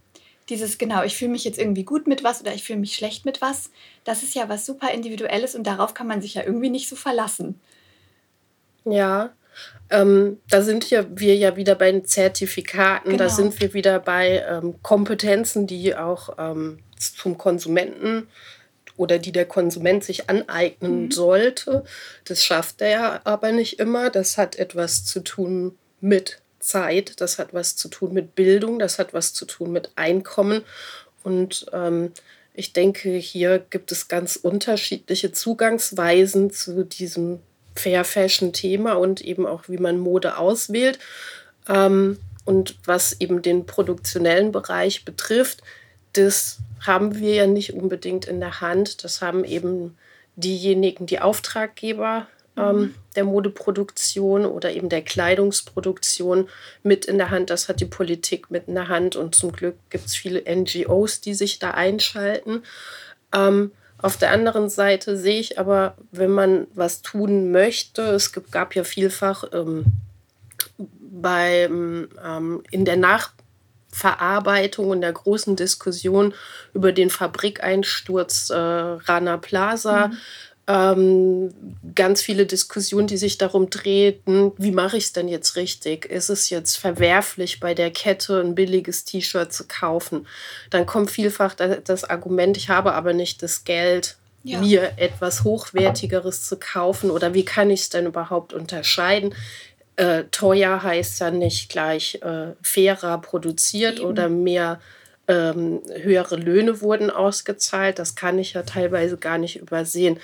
dieses 0.50 0.78
genau, 0.78 1.04
ich 1.04 1.16
fühle 1.16 1.32
mich 1.32 1.44
jetzt 1.44 1.60
irgendwie 1.60 1.84
gut 1.84 2.08
mit 2.08 2.24
was 2.24 2.42
oder 2.42 2.54
ich 2.54 2.64
fühle 2.64 2.80
mich 2.80 2.96
schlecht 2.96 3.26
mit 3.26 3.42
was, 3.42 3.70
das 4.04 4.24
ist 4.24 4.36
ja 4.36 4.50
was 4.50 4.66
super 4.66 4.92
Individuelles 4.92 5.56
und 5.56 5.66
darauf 5.66 5.94
kann 5.94 6.08
man 6.08 6.22
sich 6.22 6.36
ja 6.36 6.44
irgendwie 6.44 6.70
nicht 6.70 6.90
so 6.90 6.96
verlassen. 6.96 7.60
Ja, 8.86 9.32
ähm, 9.90 10.40
da 10.50 10.62
sind 10.62 10.90
ja 10.90 11.06
wir 11.10 11.36
ja 11.36 11.56
wieder 11.56 11.76
bei 11.76 11.92
den 11.92 12.06
Zertifikaten, 12.06 13.12
genau. 13.12 13.24
da 13.24 13.30
sind 13.30 13.60
wir 13.62 13.74
wieder 13.74 14.00
bei 14.00 14.44
ähm, 14.48 14.76
Kompetenzen, 14.82 15.68
die 15.68 15.96
auch 15.96 16.38
ähm, 16.38 16.80
zum 16.98 17.38
Konsumenten 17.38 18.28
oder 18.98 19.20
die 19.20 19.32
der 19.32 19.46
Konsument 19.46 20.04
sich 20.04 20.30
aneignen 20.30 21.06
mhm. 21.06 21.12
sollte. 21.12 21.84
Das 22.26 22.44
schafft 22.44 22.82
er 22.82 23.26
aber 23.26 23.52
nicht 23.52 23.80
immer. 23.80 24.10
Das 24.10 24.38
hat 24.38 24.56
etwas 24.56 25.06
zu 25.06 25.22
tun 25.22 25.78
mit 26.00 26.43
Zeit, 26.64 27.22
das 27.22 27.40
hat 27.40 27.54
was 27.54 27.76
zu 27.76 27.90
tun 27.90 28.14
mit 28.14 28.36
Bildung, 28.36 28.80
das 28.80 29.00
hat 29.00 29.14
was 29.14 29.34
zu 29.34 29.46
tun 29.46 29.72
mit 29.72 29.92
Einkommen. 29.96 30.64
Und 31.24 31.68
ähm, 31.74 32.12
ich 32.54 32.74
denke, 32.74 33.12
hier 33.12 33.60
gibt 33.60 33.92
es 33.92 34.08
ganz 34.08 34.36
unterschiedliche 34.36 35.32
Zugangsweisen 35.32 36.52
zu 36.52 36.84
diesem 36.84 37.40
Fair 37.76 38.04
Fashion-Thema 38.04 38.94
und 38.94 39.22
eben 39.22 39.46
auch, 39.46 39.64
wie 39.68 39.78
man 39.78 40.00
Mode 40.00 40.38
auswählt. 40.38 41.00
Ähm, 41.68 42.18
und 42.46 42.76
was 42.86 43.20
eben 43.22 43.42
den 43.42 43.66
produktionellen 43.66 44.52
Bereich 44.52 45.06
betrifft, 45.06 45.62
das 46.12 46.58
haben 46.82 47.18
wir 47.18 47.34
ja 47.34 47.48
nicht 47.48 47.74
unbedingt 47.74 48.26
in 48.26 48.40
der 48.40 48.62
Hand. 48.62 49.04
Das 49.04 49.22
haben 49.22 49.46
eben 49.46 49.98
diejenigen, 50.36 51.06
die 51.06 51.20
Auftraggeber 51.20 52.28
ähm, 52.58 52.96
der 53.16 53.24
Modeproduktion 53.24 54.46
oder 54.46 54.72
eben 54.72 54.90
der 54.90 55.02
Kleidungsproduktion 55.02 56.50
mit 56.84 57.06
in 57.06 57.18
der 57.18 57.32
Hand. 57.32 57.50
Das 57.50 57.70
hat 57.70 57.80
die 57.80 57.86
Politik 57.86 58.52
mit 58.52 58.68
in 58.68 58.76
der 58.76 58.88
Hand 58.88 59.16
und 59.16 59.36
zum 59.36 59.52
Glück 59.52 59.76
gibt 59.90 60.06
es 60.06 60.16
viele 60.16 60.44
NGOs, 60.44 61.22
die 61.22 61.34
sich 61.34 61.60
da 61.60 61.72
einschalten. 61.72 62.64
Ähm, 63.34 63.72
auf 63.98 64.18
der 64.18 64.32
anderen 64.32 64.70
Seite 64.70 65.16
sehe 65.16 65.40
ich 65.40 65.60
aber, 65.60 65.96
wenn 66.12 66.32
man 66.32 66.68
was 66.74 67.02
tun 67.02 67.52
möchte, 67.52 68.02
es 68.02 68.34
gab 68.52 68.76
ja 68.76 68.84
vielfach 68.84 69.46
ähm, 69.54 69.86
beim, 70.78 72.10
ähm, 72.24 72.64
in 72.70 72.86
der 72.86 72.98
Nach 72.98 73.32
Verarbeitung 73.94 74.90
und 74.90 75.02
der 75.02 75.14
großen 75.14 75.56
Diskussion 75.56 76.34
über 76.74 76.92
den 76.92 77.10
Fabrikeinsturz 77.10 78.50
äh, 78.50 78.56
Rana 78.58 79.38
Plaza. 79.38 80.08
Mhm. 80.08 80.18
Ähm, 80.66 81.54
ganz 81.94 82.22
viele 82.22 82.46
Diskussionen, 82.46 83.08
die 83.08 83.18
sich 83.18 83.38
darum 83.38 83.70
drehten, 83.70 84.54
wie 84.58 84.72
mache 84.72 84.98
ich 84.98 85.06
es 85.06 85.14
denn 85.14 85.28
jetzt 85.28 85.58
richtig? 85.58 86.06
Ist 86.06 86.30
es 86.30 86.50
jetzt 86.50 86.78
verwerflich, 86.78 87.60
bei 87.60 87.74
der 87.74 87.92
Kette 87.92 88.40
ein 88.40 88.56
billiges 88.56 89.04
T-Shirt 89.04 89.52
zu 89.52 89.66
kaufen? 89.68 90.26
Dann 90.70 90.86
kommt 90.86 91.12
vielfach 91.12 91.54
das 91.56 92.04
Argument, 92.06 92.56
ich 92.56 92.70
habe 92.70 92.94
aber 92.94 93.14
nicht 93.14 93.44
das 93.44 93.66
Geld, 93.66 94.16
ja. 94.44 94.60
mir 94.60 94.94
etwas 94.98 95.44
Hochwertigeres 95.44 96.48
zu 96.48 96.58
kaufen 96.58 97.12
oder 97.12 97.34
wie 97.34 97.46
kann 97.46 97.70
ich 97.70 97.82
es 97.82 97.90
denn 97.90 98.06
überhaupt 98.06 98.54
unterscheiden? 98.54 99.34
äh, 99.96 100.24
teuer 100.32 100.82
heißt 100.82 101.20
ja 101.20 101.32
nicht 101.32 101.70
gleich 101.70 102.20
äh, 102.22 102.54
fairer 102.62 103.20
produziert 103.20 104.00
Eben. 104.00 104.08
oder 104.08 104.30
mehr 104.30 104.80
ähm, 105.28 105.82
höhere 106.02 106.36
Löhne 106.36 106.82
wurden 106.82 107.10
ausgezahlt. 107.10 108.00
Das 108.00 108.16
kann 108.16 108.40
ich 108.40 108.54
ja 108.54 108.64
teilweise 108.64 109.18
gar 109.18 109.38
nicht 109.38 109.60
übersehen. 109.60 110.20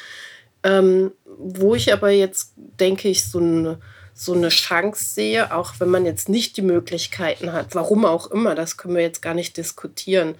Ähm, 0.63 1.11
wo 1.37 1.75
ich 1.75 1.93
aber 1.93 2.09
jetzt, 2.09 2.53
denke 2.57 3.07
ich, 3.07 3.29
so 3.29 3.39
eine, 3.39 3.79
so 4.13 4.33
eine 4.33 4.49
Chance 4.49 5.13
sehe, 5.13 5.55
auch 5.55 5.75
wenn 5.79 5.89
man 5.89 6.05
jetzt 6.05 6.27
nicht 6.27 6.57
die 6.57 6.61
Möglichkeiten 6.61 7.53
hat, 7.53 7.75
warum 7.75 8.03
auch 8.03 8.29
immer, 8.29 8.55
das 8.55 8.75
können 8.75 8.95
wir 8.95 9.01
jetzt 9.01 9.21
gar 9.21 9.33
nicht 9.33 9.55
diskutieren, 9.55 10.35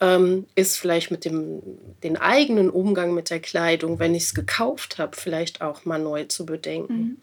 ähm, 0.00 0.46
ist 0.56 0.78
vielleicht 0.78 1.12
mit 1.12 1.24
dem 1.24 1.62
den 2.02 2.16
eigenen 2.16 2.70
Umgang 2.70 3.14
mit 3.14 3.30
der 3.30 3.38
Kleidung, 3.38 4.00
wenn 4.00 4.16
ich 4.16 4.24
es 4.24 4.34
gekauft 4.34 4.98
habe, 4.98 5.16
vielleicht 5.16 5.62
auch 5.62 5.84
mal 5.84 6.00
neu 6.00 6.24
zu 6.24 6.44
bedenken. 6.44 6.94
Mhm. 6.94 7.16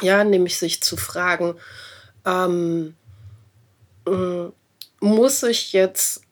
Ja, 0.00 0.24
nämlich 0.24 0.58
sich 0.58 0.82
zu 0.82 0.96
fragen, 0.96 1.54
ähm, 2.26 2.94
äh, 4.06 4.48
muss 5.02 5.42
ich 5.42 5.72
jetzt 5.72 6.22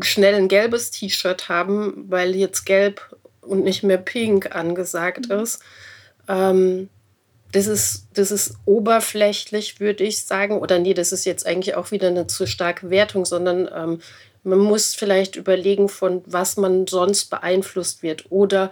schnell 0.00 0.34
ein 0.34 0.48
gelbes 0.48 0.90
T-Shirt 0.90 1.48
haben, 1.48 2.06
weil 2.08 2.34
jetzt 2.34 2.64
gelb 2.64 3.14
und 3.42 3.64
nicht 3.64 3.82
mehr 3.82 3.98
pink 3.98 4.54
angesagt 4.54 5.28
mhm. 5.28 5.40
ist. 5.40 5.62
Ähm, 6.26 6.88
das 7.52 7.66
ist, 7.66 8.08
das 8.14 8.30
ist 8.30 8.54
oberflächlich, 8.64 9.80
würde 9.80 10.04
ich 10.04 10.24
sagen. 10.24 10.58
Oder 10.58 10.78
nee, 10.78 10.94
das 10.94 11.12
ist 11.12 11.24
jetzt 11.24 11.46
eigentlich 11.46 11.74
auch 11.76 11.90
wieder 11.90 12.08
eine 12.08 12.26
zu 12.26 12.46
starke 12.46 12.90
Wertung, 12.90 13.24
sondern 13.24 13.68
ähm, 13.74 14.00
man 14.42 14.58
muss 14.58 14.94
vielleicht 14.94 15.36
überlegen, 15.36 15.88
von 15.88 16.22
was 16.26 16.56
man 16.56 16.86
sonst 16.86 17.26
beeinflusst 17.26 18.02
wird. 18.02 18.30
Oder 18.30 18.70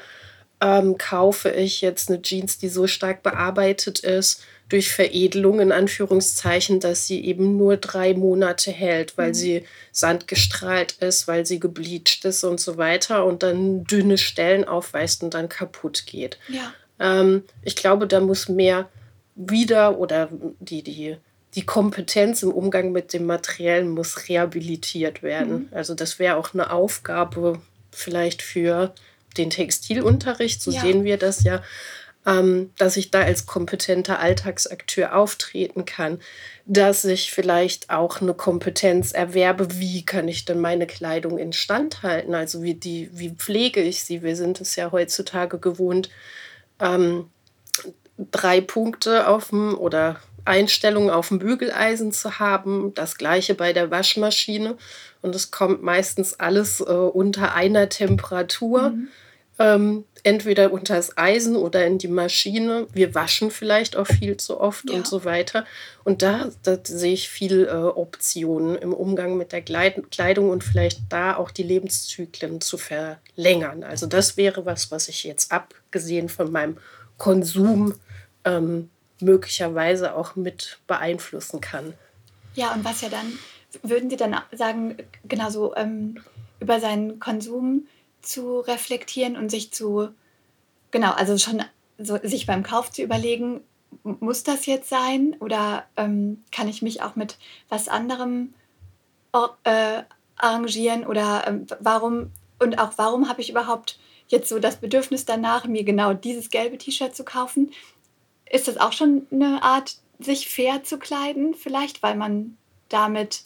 ähm, 0.61 0.97
kaufe 0.99 1.51
ich 1.51 1.81
jetzt 1.81 2.09
eine 2.09 2.23
Jeans, 2.23 2.59
die 2.59 2.69
so 2.69 2.87
stark 2.87 3.23
bearbeitet 3.23 4.01
ist 4.01 4.43
durch 4.69 4.91
Veredelung 4.91 5.61
in 5.61 5.71
Anführungszeichen, 5.71 6.81
dass 6.81 7.07
sie 7.07 7.25
eben 7.25 7.57
nur 7.57 7.77
drei 7.77 8.15
Monate 8.15 8.73
hält, 8.73 9.17
weil 9.17 9.29
mhm. 9.29 9.35
sie 9.35 9.65
sandgestrahlt 9.93 10.93
ist, 11.01 11.29
weil 11.29 11.47
sie 11.47 11.61
gebleached 11.61 12.25
ist 12.25 12.43
und 12.43 12.59
so 12.59 12.77
weiter 12.77 13.25
und 13.25 13.43
dann 13.43 13.85
dünne 13.85 14.19
Stellen 14.19 14.65
aufweist 14.65 15.23
und 15.23 15.35
dann 15.35 15.49
kaputt 15.49 16.07
geht. 16.07 16.39
Ja. 16.49 16.73
Ähm, 16.99 17.45
ich 17.63 17.77
glaube, 17.77 18.07
da 18.09 18.21
muss 18.21 18.49
mehr 18.49 18.89
wieder 19.37 19.99
oder 19.99 20.31
die, 20.59 20.83
die, 20.83 21.17
die 21.55 21.65
Kompetenz 21.65 22.43
im 22.43 22.51
Umgang 22.51 22.91
mit 22.91 23.13
dem 23.13 23.27
Materiellen 23.27 23.91
muss 23.91 24.29
rehabilitiert 24.29 25.23
werden. 25.23 25.53
Mhm. 25.53 25.69
Also 25.71 25.95
das 25.95 26.19
wäre 26.19 26.37
auch 26.37 26.55
eine 26.55 26.71
Aufgabe 26.73 27.61
vielleicht 27.93 28.43
für 28.43 28.93
den 29.39 29.51
Textilunterricht, 29.51 30.63
so 30.63 30.71
ja. 30.71 30.81
sehen 30.81 31.05
wir 31.05 31.17
das 31.17 31.45
ja, 31.45 31.63
ähm, 32.27 32.73
dass 32.77 32.97
ich 32.97 33.11
da 33.11 33.21
als 33.21 33.47
kompetenter 33.47 34.19
Alltagsakteur 34.19 35.17
auftreten 35.17 35.85
kann, 35.85 36.19
dass 36.65 37.05
ich 37.05 37.31
vielleicht 37.31 37.91
auch 37.91 38.21
eine 38.21 38.35
Kompetenz 38.35 39.13
erwerbe, 39.13 39.79
wie 39.79 40.05
kann 40.05 40.27
ich 40.27 40.45
denn 40.45 40.61
meine 40.61 40.87
Kleidung 40.87 41.39
instand 41.39 42.03
halten, 42.03 42.35
also 42.35 42.63
wie, 42.63 42.75
die, 42.75 43.11
wie 43.13 43.31
pflege 43.31 43.81
ich 43.81 44.03
sie. 44.03 44.23
Wir 44.23 44.35
sind 44.35 44.61
es 44.61 44.75
ja 44.75 44.91
heutzutage 44.91 45.59
gewohnt, 45.59 46.11
ähm, 46.81 47.31
drei 48.33 48.61
Punkte 48.61 49.29
auf 49.29 49.51
dem 49.51 49.79
oder 49.79 50.21
Einstellungen 50.45 51.11
auf 51.11 51.29
dem 51.29 51.39
Bügeleisen 51.39 52.13
zu 52.13 52.39
haben. 52.39 52.95
Das 52.95 53.19
gleiche 53.19 53.55
bei 53.55 53.73
der 53.73 53.91
Waschmaschine. 53.91 54.77
Und 55.23 55.35
es 55.35 55.51
kommt 55.51 55.83
meistens 55.83 56.39
alles 56.39 56.81
äh, 56.81 56.85
unter 56.85 57.55
einer 57.55 57.89
Temperatur. 57.89 58.91
Mhm. 58.91 59.09
Ähm, 59.59 60.05
entweder 60.23 60.73
unter 60.73 60.97
das 60.97 61.17
Eisen 61.17 61.55
oder 61.55 61.87
in 61.87 61.99
die 61.99 62.09
Maschine. 62.09 62.89
Wir 62.93 63.15
waschen 63.15 63.51
vielleicht 63.51 63.97
auch 63.97 64.07
viel 64.07 64.37
zu 64.37 64.61
oft 64.61 64.91
ja. 64.91 64.97
und 64.97 65.07
so 65.07 65.25
weiter. 65.25 65.65
Und 66.03 66.21
da, 66.21 66.51
da 66.65 66.79
sehe 66.83 67.15
ich 67.15 67.29
viel 67.29 67.67
äh, 67.67 67.73
Optionen 67.73 68.77
im 68.77 68.93
Umgang 68.93 69.37
mit 69.37 69.53
der 69.53 69.63
Kleidung 69.63 70.51
und 70.51 70.65
vielleicht 70.65 71.01
da 71.11 71.37
auch 71.37 71.53
die 71.53 71.63
Lebenszyklen 71.63 72.61
zu 72.61 72.77
verlängern. 72.77 73.85
Also 73.85 74.07
das 74.07 74.37
wäre 74.37 74.67
was, 74.67 74.91
was 74.91 75.09
ich 75.09 75.23
jetzt 75.23 75.53
abgesehen 75.53 76.29
von 76.29 76.51
meinem 76.51 76.77
Konsum 77.19 77.95
ähm, 78.45 78.91
möglicherweise 79.21 80.17
auch 80.17 80.35
mit 80.35 80.79
beeinflussen 80.89 81.61
kann. 81.61 81.95
Ja, 82.55 82.75
und 82.75 82.85
was 82.85 83.01
ja 83.01 83.09
dann, 83.09 83.39
würden 83.83 84.11
Sie 84.11 84.17
dann 84.17 84.37
sagen, 84.53 84.97
genauso 85.25 85.75
ähm, 85.77 86.19
über 86.59 86.81
seinen 86.81 87.21
Konsum 87.21 87.87
zu 88.23 88.61
reflektieren 88.61 89.37
und 89.37 89.51
sich 89.51 89.73
zu, 89.73 90.09
genau, 90.91 91.13
also 91.13 91.39
schon 91.39 91.63
so, 91.99 92.19
sich 92.23 92.47
beim 92.47 92.63
Kauf 92.63 92.91
zu 92.91 93.03
überlegen, 93.03 93.61
muss 94.03 94.43
das 94.43 94.67
jetzt 94.67 94.89
sein 94.89 95.37
oder 95.41 95.87
ähm, 95.97 96.45
kann 96.53 96.69
ich 96.69 96.83
mich 96.83 97.03
auch 97.03 97.17
mit 97.17 97.39
was 97.69 97.89
anderem 97.89 98.55
äh, 99.65 100.03
arrangieren 100.37 101.07
oder 101.07 101.45
ähm, 101.47 101.67
warum 101.81 102.31
und 102.59 102.79
auch 102.79 102.93
warum 102.97 103.29
habe 103.29 103.41
ich 103.41 103.51
überhaupt 103.51 103.99
jetzt 104.29 104.49
so 104.49 104.59
das 104.59 104.77
Bedürfnis 104.77 105.25
danach, 105.25 105.67
mir 105.67 105.85
genau 105.85 106.15
dieses 106.15 106.51
gelbe 106.51 106.79
T-Shirt 106.79 107.15
zu 107.15 107.25
kaufen? 107.25 107.73
Ist 108.51 108.69
das 108.69 108.79
auch 108.79 108.93
schon 108.93 109.27
eine 109.31 109.63
Art, 109.63 109.97
sich 110.19 110.49
fair 110.49 110.83
zu 110.83 110.99
kleiden, 110.99 111.55
vielleicht, 111.55 112.03
weil 112.03 112.17
man 112.17 112.57
damit, 112.89 113.45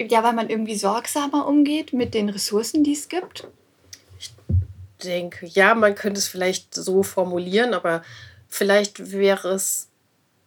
ja, 0.00 0.22
weil 0.22 0.32
man 0.32 0.50
irgendwie 0.50 0.76
sorgsamer 0.76 1.46
umgeht 1.46 1.92
mit 1.92 2.14
den 2.14 2.28
Ressourcen, 2.28 2.84
die 2.84 2.92
es 2.92 3.08
gibt? 3.08 3.48
Ich 4.18 4.32
denke, 5.02 5.46
ja, 5.46 5.74
man 5.74 5.94
könnte 5.94 6.18
es 6.18 6.28
vielleicht 6.28 6.74
so 6.74 7.02
formulieren, 7.02 7.74
aber 7.74 8.02
vielleicht 8.48 9.12
wäre 9.12 9.48
es 9.48 9.88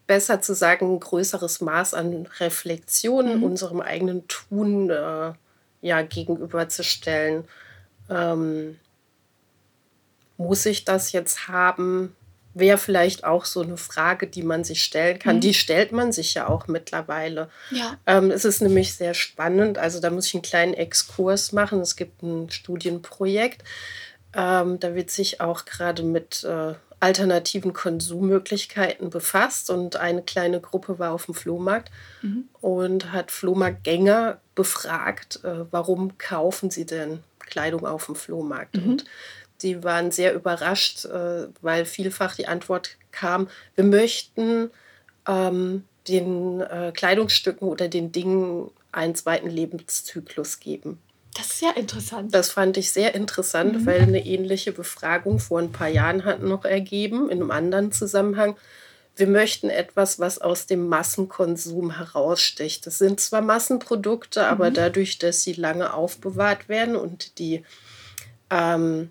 besser 0.08 0.42
zu 0.42 0.54
sagen, 0.54 0.96
ein 0.96 1.00
größeres 1.00 1.62
Maß 1.62 1.94
an 1.94 2.28
Reflexion 2.40 3.38
mhm. 3.38 3.44
unserem 3.44 3.82
eigenen 3.82 4.28
Tun 4.28 4.90
äh, 4.90 5.34
ja, 5.82 6.02
gegenüberzustellen. 6.02 7.46
Ähm, 8.10 8.80
muss 10.38 10.66
ich 10.66 10.86
das 10.86 11.12
jetzt 11.12 11.48
haben? 11.48 12.16
Wäre 12.56 12.78
vielleicht 12.78 13.26
auch 13.26 13.46
so 13.46 13.62
eine 13.62 13.78
Frage, 13.78 14.28
die 14.28 14.42
man 14.42 14.64
sich 14.64 14.84
stellen 14.84 15.20
kann. 15.20 15.36
Mhm. 15.36 15.42
Die 15.42 15.54
stellt 15.54 15.92
man 15.92 16.12
sich 16.12 16.34
ja 16.34 16.48
auch 16.48 16.68
mittlerweile. 16.68 17.50
Ja. 17.70 17.98
Ähm, 18.08 18.32
es 18.32 18.46
ist 18.46 18.62
nämlich 18.62 18.96
sehr 18.96 19.14
spannend. 19.14 19.78
Also 19.78 20.00
da 20.00 20.10
muss 20.10 20.28
ich 20.28 20.34
einen 20.34 20.42
kleinen 20.42 20.74
Exkurs 20.74 21.52
machen. 21.52 21.82
Es 21.82 21.96
gibt 21.96 22.24
ein 22.24 22.50
Studienprojekt. 22.50 23.64
Ähm, 24.34 24.80
da 24.80 24.96
wird 24.96 25.12
sich 25.12 25.42
auch 25.42 25.66
gerade 25.66 26.02
mit 26.04 26.44
äh, 26.46 26.74
alternativen 27.02 27.74
Konsummöglichkeiten 27.74 29.10
befasst 29.10 29.70
und 29.70 29.98
eine 29.98 30.22
kleine 30.22 30.62
Gruppe 30.62 30.98
war 30.98 31.12
auf 31.12 31.26
dem 31.26 31.36
Flohmarkt 31.36 31.92
mhm. 32.22 32.46
und 32.62 33.12
hat 33.12 33.32
Flohmarktgänger 33.32 34.40
befragt, 34.56 35.42
äh, 35.44 35.66
warum 35.72 36.18
kaufen 36.18 36.72
sie 36.72 36.86
denn 36.86 37.20
Kleidung 37.40 37.86
auf 37.86 38.06
dem 38.06 38.16
Flohmarkt? 38.16 38.78
Mhm. 38.78 38.92
Und 38.92 39.06
die 39.66 39.84
waren 39.84 40.12
sehr 40.12 40.34
überrascht, 40.34 41.06
äh, 41.06 41.48
weil 41.62 41.86
vielfach 41.86 42.36
die 42.36 42.48
Antwort 42.48 42.98
kam, 43.12 43.50
wir 43.74 43.84
möchten 43.84 44.70
ähm, 45.28 45.84
den 46.08 46.62
äh, 46.62 46.92
Kleidungsstücken 46.96 47.68
oder 47.68 47.88
den 47.88 48.12
Dingen 48.12 48.70
einen 48.92 49.16
zweiten 49.16 49.50
Lebenszyklus 49.50 50.60
geben. 50.60 51.00
Das 51.34 51.48
ist 51.48 51.62
ja 51.62 51.72
interessant. 51.72 52.34
Das 52.34 52.52
fand 52.52 52.78
ich 52.78 52.92
sehr 52.92 53.14
interessant, 53.16 53.82
mhm. 53.82 53.86
weil 53.86 54.02
eine 54.02 54.26
ähnliche 54.26 54.72
Befragung 54.72 55.40
vor 55.40 55.60
ein 55.60 55.72
paar 55.72 55.90
Jahren 55.90 56.24
hat 56.24 56.42
noch 56.42 56.64
ergeben, 56.64 57.30
in 57.30 57.42
einem 57.42 57.52
anderen 57.52 57.92
Zusammenhang. 57.92 58.56
Wir 59.18 59.28
möchten 59.28 59.70
etwas, 59.70 60.20
was 60.20 60.40
aus 60.40 60.68
dem 60.68 60.88
Massenkonsum 60.88 61.98
heraussticht. 61.98 62.86
Das 62.86 63.00
sind 63.00 63.20
zwar 63.20 63.42
Massenprodukte, 63.42 64.42
mhm. 64.42 64.46
aber 64.46 64.72
dadurch, 64.72 65.18
dass 65.18 65.42
sie 65.42 65.54
lange 65.54 65.94
aufbewahrt 65.94 66.70
werden 66.70 66.96
und 66.96 67.40
die 67.40 67.64
ähm, 68.52 69.10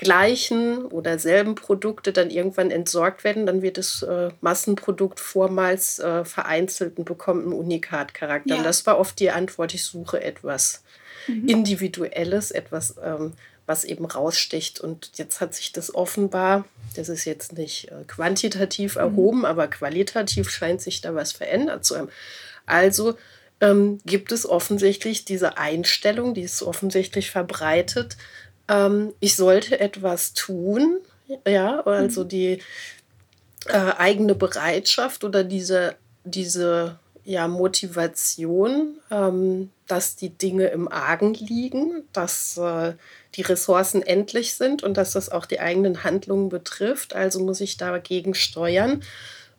gleichen 0.00 0.86
oder 0.86 1.18
selben 1.18 1.54
Produkte 1.54 2.14
dann 2.14 2.30
irgendwann 2.30 2.70
entsorgt 2.70 3.22
werden, 3.22 3.44
dann 3.44 3.60
wird 3.60 3.76
das 3.76 4.02
äh, 4.02 4.30
Massenprodukt 4.40 5.20
vormals 5.20 5.98
äh, 5.98 6.24
vereinzelt 6.24 6.96
und 6.98 7.04
bekommt 7.04 7.44
einen 7.44 7.52
Unikatcharakter. 7.52 8.48
Ja. 8.48 8.56
Und 8.56 8.64
das 8.64 8.86
war 8.86 8.98
oft 8.98 9.20
die 9.20 9.30
Antwort, 9.30 9.74
ich 9.74 9.84
suche 9.84 10.22
etwas 10.22 10.82
mhm. 11.26 11.46
Individuelles, 11.46 12.50
etwas, 12.50 12.94
ähm, 13.04 13.34
was 13.66 13.84
eben 13.84 14.06
raussticht. 14.06 14.80
Und 14.80 15.10
jetzt 15.16 15.42
hat 15.42 15.54
sich 15.54 15.70
das 15.72 15.94
offenbar, 15.94 16.64
das 16.96 17.10
ist 17.10 17.26
jetzt 17.26 17.52
nicht 17.58 17.88
äh, 17.88 18.04
quantitativ 18.06 18.94
mhm. 18.94 19.00
erhoben, 19.02 19.38
mhm. 19.40 19.44
aber 19.44 19.68
qualitativ 19.68 20.48
scheint 20.48 20.80
sich 20.80 21.02
da 21.02 21.14
was 21.14 21.32
verändert 21.32 21.84
zu 21.84 21.98
haben. 21.98 22.08
Also 22.64 23.18
ähm, 23.60 23.98
gibt 24.06 24.32
es 24.32 24.48
offensichtlich 24.48 25.26
diese 25.26 25.58
Einstellung, 25.58 26.32
die 26.32 26.40
ist 26.40 26.62
offensichtlich 26.62 27.30
verbreitet, 27.30 28.16
ähm, 28.70 29.12
ich 29.20 29.36
sollte 29.36 29.80
etwas 29.80 30.32
tun, 30.32 30.98
ja, 31.46 31.80
also 31.80 32.24
mhm. 32.24 32.28
die 32.28 32.62
äh, 33.66 33.92
eigene 33.98 34.34
Bereitschaft 34.34 35.24
oder 35.24 35.44
diese, 35.44 35.96
diese 36.24 36.98
ja, 37.24 37.48
Motivation, 37.48 38.98
ähm, 39.10 39.70
dass 39.86 40.16
die 40.16 40.30
Dinge 40.30 40.68
im 40.68 40.90
Argen 40.90 41.34
liegen, 41.34 42.04
dass 42.12 42.56
äh, 42.56 42.94
die 43.34 43.42
Ressourcen 43.42 44.02
endlich 44.02 44.54
sind 44.54 44.82
und 44.82 44.96
dass 44.96 45.12
das 45.12 45.28
auch 45.28 45.46
die 45.46 45.60
eigenen 45.60 46.04
Handlungen 46.04 46.48
betrifft. 46.48 47.14
Also 47.14 47.40
muss 47.40 47.60
ich 47.60 47.76
dagegen 47.76 48.34
steuern. 48.34 49.02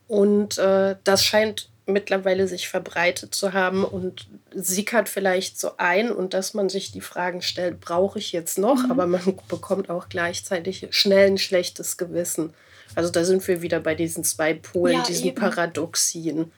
Und 0.07 0.57
äh, 0.57 0.95
das 1.03 1.23
scheint 1.23 1.69
mittlerweile 1.85 2.47
sich 2.47 2.67
verbreitet 2.69 3.33
zu 3.33 3.53
haben 3.53 3.83
und 3.83 4.27
sickert 4.53 5.09
vielleicht 5.09 5.59
so 5.59 5.71
ein 5.77 6.11
und 6.11 6.33
dass 6.33 6.53
man 6.53 6.69
sich 6.69 6.91
die 6.91 7.01
Fragen 7.01 7.41
stellt, 7.41 7.79
brauche 7.79 8.19
ich 8.19 8.31
jetzt 8.31 8.57
noch, 8.57 8.83
mhm. 8.83 8.91
aber 8.91 9.07
man 9.07 9.21
bekommt 9.47 9.89
auch 9.89 10.09
gleichzeitig 10.09 10.87
schnell 10.91 11.27
ein 11.27 11.37
schlechtes 11.37 11.97
Gewissen. 11.97 12.53
Also 12.95 13.09
da 13.09 13.23
sind 13.23 13.47
wir 13.47 13.61
wieder 13.61 13.79
bei 13.79 13.95
diesen 13.95 14.23
zwei 14.23 14.53
Polen, 14.53 14.97
ja, 14.97 15.03
diesen 15.03 15.27
eben. 15.27 15.35
Paradoxien. 15.35 16.51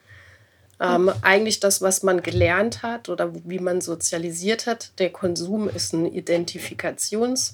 Ähm, 0.80 1.10
eigentlich 1.22 1.60
das, 1.60 1.80
was 1.80 2.02
man 2.02 2.22
gelernt 2.22 2.82
hat 2.82 3.08
oder 3.08 3.32
wie 3.44 3.60
man 3.60 3.80
sozialisiert 3.80 4.66
hat, 4.66 4.90
der 4.98 5.10
Konsum 5.10 5.68
ist 5.68 5.92
ein 5.92 6.06
Identifikations- 6.06 7.52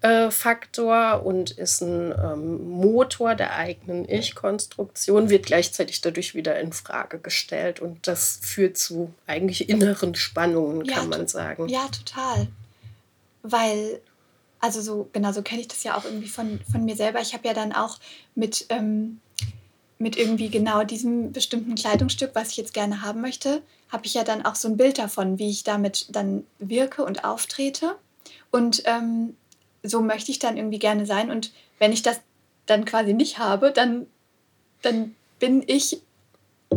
äh, 0.00 0.30
Faktor 0.30 1.24
und 1.24 1.50
ist 1.50 1.80
ein 1.80 2.12
ähm, 2.12 2.68
Motor 2.70 3.34
der 3.34 3.56
eigenen 3.56 4.08
Ich-Konstruktion, 4.08 5.28
wird 5.28 5.46
gleichzeitig 5.46 6.00
dadurch 6.00 6.34
wieder 6.34 6.58
in 6.60 6.72
Frage 6.72 7.18
gestellt. 7.18 7.80
Und 7.80 8.06
das 8.06 8.38
führt 8.40 8.78
zu 8.78 9.12
eigentlich 9.26 9.68
inneren 9.68 10.14
Spannungen, 10.14 10.84
ja, 10.84 10.94
kann 10.94 11.08
man 11.08 11.26
sagen. 11.26 11.68
Ja, 11.68 11.88
total. 11.88 12.46
Weil, 13.42 14.00
also 14.60 14.80
so, 14.80 15.08
genau 15.12 15.32
so 15.32 15.42
kenne 15.42 15.62
ich 15.62 15.68
das 15.68 15.82
ja 15.82 15.96
auch 15.96 16.04
irgendwie 16.04 16.28
von, 16.28 16.60
von 16.70 16.84
mir 16.84 16.94
selber. 16.94 17.20
Ich 17.20 17.34
habe 17.34 17.48
ja 17.48 17.54
dann 17.54 17.72
auch 17.72 17.98
mit, 18.36 18.66
ähm, 18.68 19.20
mit 19.98 20.16
irgendwie 20.16 20.48
genau 20.48 20.84
diesem 20.84 21.32
bestimmten 21.32 21.74
Kleidungsstück, 21.74 22.30
was 22.34 22.50
ich 22.50 22.56
jetzt 22.56 22.72
gerne 22.72 23.02
haben 23.02 23.20
möchte, 23.20 23.62
habe 23.88 24.06
ich 24.06 24.14
ja 24.14 24.22
dann 24.22 24.44
auch 24.44 24.54
so 24.54 24.68
ein 24.68 24.76
Bild 24.76 24.98
davon, 24.98 25.40
wie 25.40 25.50
ich 25.50 25.64
damit 25.64 26.06
dann 26.14 26.44
wirke 26.60 27.04
und 27.04 27.24
auftrete. 27.24 27.96
Und 28.52 28.82
ähm, 28.84 29.34
so 29.82 30.00
möchte 30.00 30.30
ich 30.30 30.38
dann 30.38 30.56
irgendwie 30.56 30.78
gerne 30.78 31.06
sein. 31.06 31.30
Und 31.30 31.52
wenn 31.78 31.92
ich 31.92 32.02
das 32.02 32.20
dann 32.66 32.84
quasi 32.84 33.12
nicht 33.12 33.38
habe, 33.38 33.72
dann, 33.72 34.06
dann 34.82 35.14
bin 35.38 35.62
ich 35.66 36.02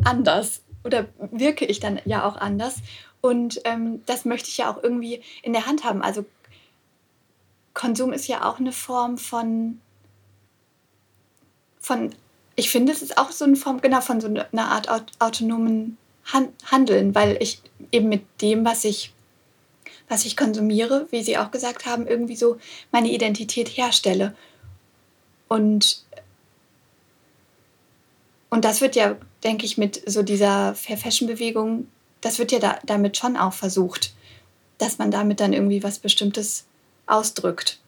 anders 0.03 0.61
oder 0.83 1.07
wirke 1.31 1.65
ich 1.65 1.79
dann 1.79 1.99
ja 2.05 2.25
auch 2.25 2.37
anders. 2.37 2.77
Und 3.21 3.61
ähm, 3.65 4.01
das 4.05 4.25
möchte 4.25 4.49
ich 4.49 4.57
ja 4.57 4.71
auch 4.71 4.81
irgendwie 4.81 5.21
in 5.43 5.53
der 5.53 5.67
Hand 5.67 5.83
haben. 5.83 6.01
Also 6.01 6.25
Konsum 7.73 8.13
ist 8.13 8.27
ja 8.27 8.49
auch 8.49 8.59
eine 8.59 8.71
Form 8.71 9.17
von, 9.17 9.79
von 11.79 12.13
ich 12.55 12.69
finde, 12.69 12.91
es 12.91 13.01
ist 13.01 13.17
auch 13.17 13.31
so 13.31 13.45
eine 13.45 13.55
Form, 13.55 13.81
genau, 13.81 14.01
von 14.01 14.19
so 14.19 14.27
einer 14.27 14.67
Art 14.71 14.89
autonomen 15.19 15.97
Handeln, 16.71 17.15
weil 17.15 17.37
ich 17.39 17.61
eben 17.91 18.09
mit 18.09 18.23
dem, 18.41 18.65
was 18.65 18.83
ich 18.83 19.13
was 20.11 20.25
ich 20.25 20.35
konsumiere, 20.35 21.07
wie 21.09 21.23
Sie 21.23 21.37
auch 21.37 21.51
gesagt 21.51 21.85
haben, 21.85 22.05
irgendwie 22.05 22.35
so 22.35 22.57
meine 22.91 23.09
Identität 23.09 23.69
herstelle. 23.69 24.35
Und, 25.47 26.03
und 28.49 28.65
das 28.65 28.81
wird 28.81 28.97
ja, 28.97 29.15
denke 29.45 29.65
ich, 29.65 29.77
mit 29.77 30.03
so 30.05 30.21
dieser 30.21 30.75
Fair 30.75 30.97
Fashion-Bewegung, 30.97 31.87
das 32.19 32.39
wird 32.39 32.51
ja 32.51 32.59
da, 32.59 32.77
damit 32.85 33.15
schon 33.15 33.37
auch 33.37 33.53
versucht, 33.53 34.13
dass 34.79 34.97
man 34.97 35.11
damit 35.11 35.39
dann 35.39 35.53
irgendwie 35.53 35.81
was 35.81 35.99
Bestimmtes 35.99 36.65
ausdrückt. 37.05 37.79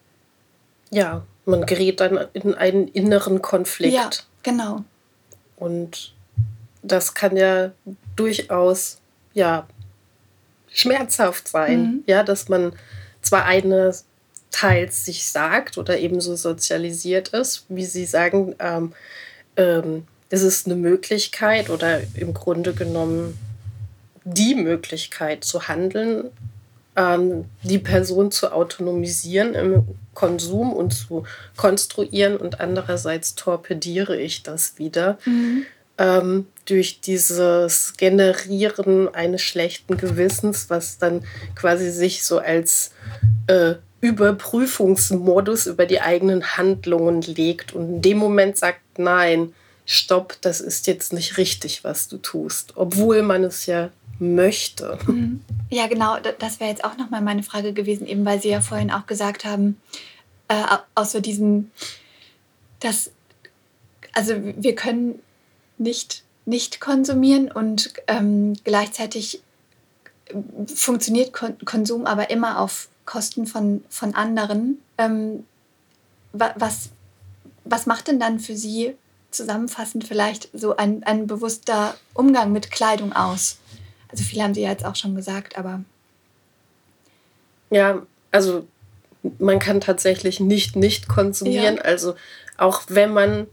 Ja, 0.92 1.26
man 1.46 1.66
gerät 1.66 2.00
dann 2.00 2.30
in 2.32 2.56
einen 2.56 2.88
inneren 2.88 3.42
Konflikt. 3.42 3.94
Ja, 3.94 4.10
genau. 4.44 4.86
Und 5.58 6.14
das 6.84 7.16
kann 7.16 7.36
ja 7.36 7.74
durchaus 8.16 9.02
ja 9.34 9.68
schmerzhaft 10.74 11.48
sein, 11.48 11.82
mhm. 11.82 12.04
ja, 12.08 12.24
dass 12.24 12.50
man 12.50 12.74
zwar 13.22 13.46
eine 13.46 13.94
teils 14.52 15.06
sich 15.06 15.26
sagt 15.26 15.78
oder 15.78 15.98
ebenso 16.00 16.36
sozialisiert 16.36 17.30
ist, 17.30 17.66
wie 17.70 17.86
Sie 17.86 18.06
sagen, 18.06 18.56
ähm, 18.60 18.94
ähm, 19.56 20.06
es 20.30 20.42
ist 20.42 20.66
eine 20.66 20.76
Möglichkeit 20.76 21.70
oder 21.70 22.02
im 22.16 22.34
Grunde 22.34 22.74
genommen 22.74 23.38
die 24.24 24.56
Möglichkeit 24.56 25.44
zu 25.44 25.68
handeln, 25.68 26.30
ähm, 26.96 27.46
die 27.64 27.80
Person 27.80 28.32
zu 28.32 28.52
autonomisieren 28.52 29.54
im 29.54 29.84
Konsum 30.14 30.74
und 30.74 30.92
zu 30.92 31.26
konstruieren 31.56 32.38
und 32.38 32.60
andererseits 32.60 33.36
torpediere 33.36 34.20
ich 34.20 34.44
das 34.44 34.78
wieder. 34.78 35.18
Mhm. 35.26 35.66
Ähm, 35.98 36.48
durch 36.66 37.02
dieses 37.02 37.94
Generieren 37.98 39.14
eines 39.14 39.42
schlechten 39.42 39.98
Gewissens, 39.98 40.70
was 40.70 40.98
dann 40.98 41.24
quasi 41.56 41.92
sich 41.92 42.24
so 42.24 42.40
als 42.40 42.92
äh, 43.48 43.76
Überprüfungsmodus 44.02 45.68
über 45.68 45.86
die 45.86 46.02
eigenen 46.02 46.58
Handlungen 46.58 47.22
legt 47.22 47.74
und 47.74 47.96
in 47.96 48.02
dem 48.02 48.18
Moment 48.18 48.58
sagt, 48.58 48.82
nein, 48.98 49.54
stopp, 49.86 50.38
das 50.42 50.62
ist 50.62 50.88
jetzt 50.88 51.14
nicht 51.14 51.38
richtig, 51.38 51.84
was 51.84 52.08
du 52.08 52.18
tust, 52.18 52.74
obwohl 52.76 53.22
man 53.22 53.44
es 53.44 53.66
ja 53.66 53.90
möchte. 54.20 54.98
Mhm. 55.08 55.42
Ja, 55.70 55.88
genau, 55.88 56.18
das 56.40 56.60
wäre 56.60 56.70
jetzt 56.70 56.84
auch 56.84 56.98
nochmal 56.98 57.22
meine 57.22 57.44
Frage 57.44 57.74
gewesen, 57.74 58.08
eben 58.08 58.26
weil 58.26 58.42
Sie 58.42 58.50
ja 58.50 58.62
vorhin 58.62 58.92
auch 58.92 59.06
gesagt 59.06 59.44
haben, 59.44 59.82
äh, 60.48 60.64
außer 60.96 61.22
diesem, 61.22 61.72
dass, 62.80 63.12
also 64.14 64.36
wir 64.40 64.76
können 64.76 65.20
nicht, 65.78 66.24
nicht 66.46 66.80
konsumieren 66.80 67.52
und 67.52 67.94
ähm, 68.08 68.54
gleichzeitig 68.64 69.42
funktioniert 70.74 71.34
Kon 71.34 71.58
Konsum 71.66 72.06
aber 72.06 72.30
immer 72.30 72.60
auf 72.60 72.90
Kosten 73.06 73.46
von, 73.46 73.84
von 73.90 74.16
anderen. 74.16 74.80
Ähm, 74.98 75.46
was, 76.32 76.90
was 77.66 77.86
macht 77.86 78.08
denn 78.08 78.20
dann 78.20 78.40
für 78.40 78.56
Sie 78.56 78.96
zusammenfassend 79.32 80.06
vielleicht 80.08 80.50
so 80.54 80.76
ein, 80.78 81.04
ein 81.04 81.28
bewusster 81.28 81.96
Umgang 82.14 82.52
mit 82.52 82.72
Kleidung 82.72 83.14
aus? 83.14 83.58
Also 84.10 84.24
viele 84.24 84.44
haben 84.44 84.54
Sie 84.54 84.62
ja 84.62 84.70
jetzt 84.70 84.86
auch 84.86 84.96
schon 84.96 85.16
gesagt, 85.16 85.58
aber. 85.58 85.84
Ja, 87.70 88.04
also 88.32 88.68
man 89.40 89.60
kann 89.60 89.82
tatsächlich 89.82 90.40
nicht 90.40 90.76
nicht 90.76 91.08
konsumieren. 91.08 91.78
Ja. 91.78 91.82
Also 91.82 92.16
auch 92.58 92.84
wenn 92.88 93.14
man 93.14 93.48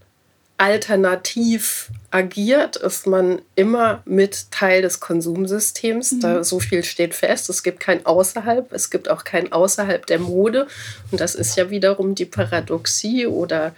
alternativ 0.61 1.91
agiert, 2.11 2.77
ist 2.77 3.07
man 3.07 3.41
immer 3.55 4.03
mit 4.05 4.51
Teil 4.51 4.83
des 4.83 5.01
Konsumsystems. 5.01 6.13
Mhm. 6.13 6.21
Da 6.21 6.45
so 6.45 6.61
viel 6.61 6.85
steht 6.85 7.15
fest. 7.15 7.49
Es 7.49 7.63
gibt 7.63 7.81
kein 7.81 8.05
Außerhalb, 8.05 8.71
es 8.75 8.91
gibt 8.91 9.09
auch 9.09 9.25
kein 9.25 9.53
Außerhalb 9.53 10.05
der 10.05 10.19
Mode. 10.19 10.67
Und 11.11 11.23
das 11.23 11.35
ist 11.35 11.57
ja 11.57 11.71
wiederum 11.71 12.15
die 12.15 12.27
Paradoxie 12.27 13.27
oder 13.27 13.75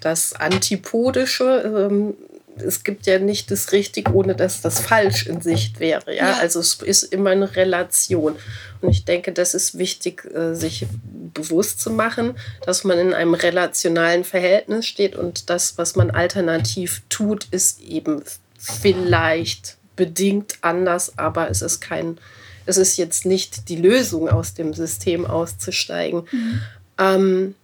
das 0.00 0.34
Antipodische. 0.34 2.14
Es 2.58 2.84
gibt 2.84 3.06
ja 3.06 3.18
nicht 3.18 3.50
das 3.50 3.72
Richtig, 3.72 4.10
ohne 4.12 4.34
dass 4.34 4.62
das 4.62 4.80
falsch 4.80 5.26
in 5.26 5.40
Sicht 5.40 5.80
wäre. 5.80 6.14
Ja? 6.14 6.30
ja? 6.30 6.36
Also 6.38 6.60
es 6.60 6.74
ist 6.74 7.02
immer 7.04 7.30
eine 7.30 7.54
Relation. 7.56 8.36
Und 8.80 8.90
ich 8.90 9.04
denke, 9.04 9.32
das 9.32 9.54
ist 9.54 9.78
wichtig, 9.78 10.24
äh, 10.34 10.54
sich 10.54 10.86
bewusst 11.34 11.80
zu 11.80 11.90
machen, 11.90 12.36
dass 12.64 12.84
man 12.84 12.98
in 12.98 13.14
einem 13.14 13.34
relationalen 13.34 14.24
Verhältnis 14.24 14.86
steht 14.86 15.16
und 15.16 15.50
das, 15.50 15.78
was 15.78 15.96
man 15.96 16.10
alternativ 16.10 17.02
tut, 17.08 17.46
ist 17.50 17.80
eben 17.80 18.22
vielleicht 18.58 19.76
bedingt 19.96 20.58
anders, 20.60 21.18
aber 21.18 21.50
es 21.50 21.62
ist 21.62 21.80
kein, 21.80 22.18
es 22.66 22.76
ist 22.76 22.96
jetzt 22.96 23.26
nicht 23.26 23.68
die 23.68 23.76
Lösung, 23.76 24.28
aus 24.28 24.54
dem 24.54 24.74
System 24.74 25.26
auszusteigen. 25.26 26.26
Mhm. 26.30 26.62
Ähm, 26.98 27.54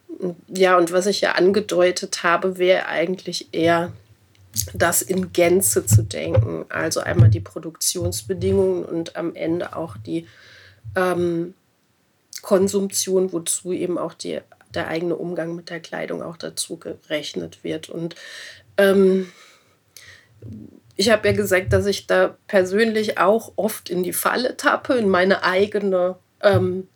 ja, 0.49 0.77
und 0.77 0.93
was 0.93 1.07
ich 1.07 1.21
ja 1.21 1.33
angedeutet 1.33 2.23
habe, 2.23 2.59
wäre 2.59 2.87
eigentlich 2.87 3.49
eher 3.53 3.93
das 4.75 5.03
in 5.03 5.33
Gänze 5.33 5.87
zu 5.87 6.03
denken. 6.03 6.65
Also 6.69 7.01
einmal 7.01 7.31
die 7.31 7.41
Produktionsbedingungen 7.41 8.85
und 8.85 9.17
am 9.17 9.35
Ende 9.35 9.77
auch 9.77 9.97
die 9.97 10.27
ähm, 10.97 11.55
Konsumtion, 12.43 13.33
wozu 13.33 13.73
eben 13.73 13.99
auch 13.99 14.15
die, 14.15 14.41
der 14.75 14.89
eigene 14.89 15.17
Umgang 15.17 15.55
mit 15.55 15.71
der 15.71 15.81
Kleidung 15.81 16.23
auch 16.23 16.37
dazu 16.37 16.77
gerechnet 16.77 17.65
wird. 17.65 17.89
Und 17.89 18.15
ähm, 18.77 19.31
ich 20.97 21.11
habe 21.11 21.29
ja 21.29 21.35
gesagt, 21.35 21.73
dass 21.73 21.87
ich 21.87 22.07
da 22.07 22.37
persönlich 22.47 23.19
auch 23.19 23.53
oft 23.57 23.91
in 23.91 24.03
die 24.03 24.13
Falle 24.13 24.57
tappe, 24.57 24.95
in 24.95 25.09
meine 25.09 25.45
eigene 25.45 26.17
ähm, 26.43 26.89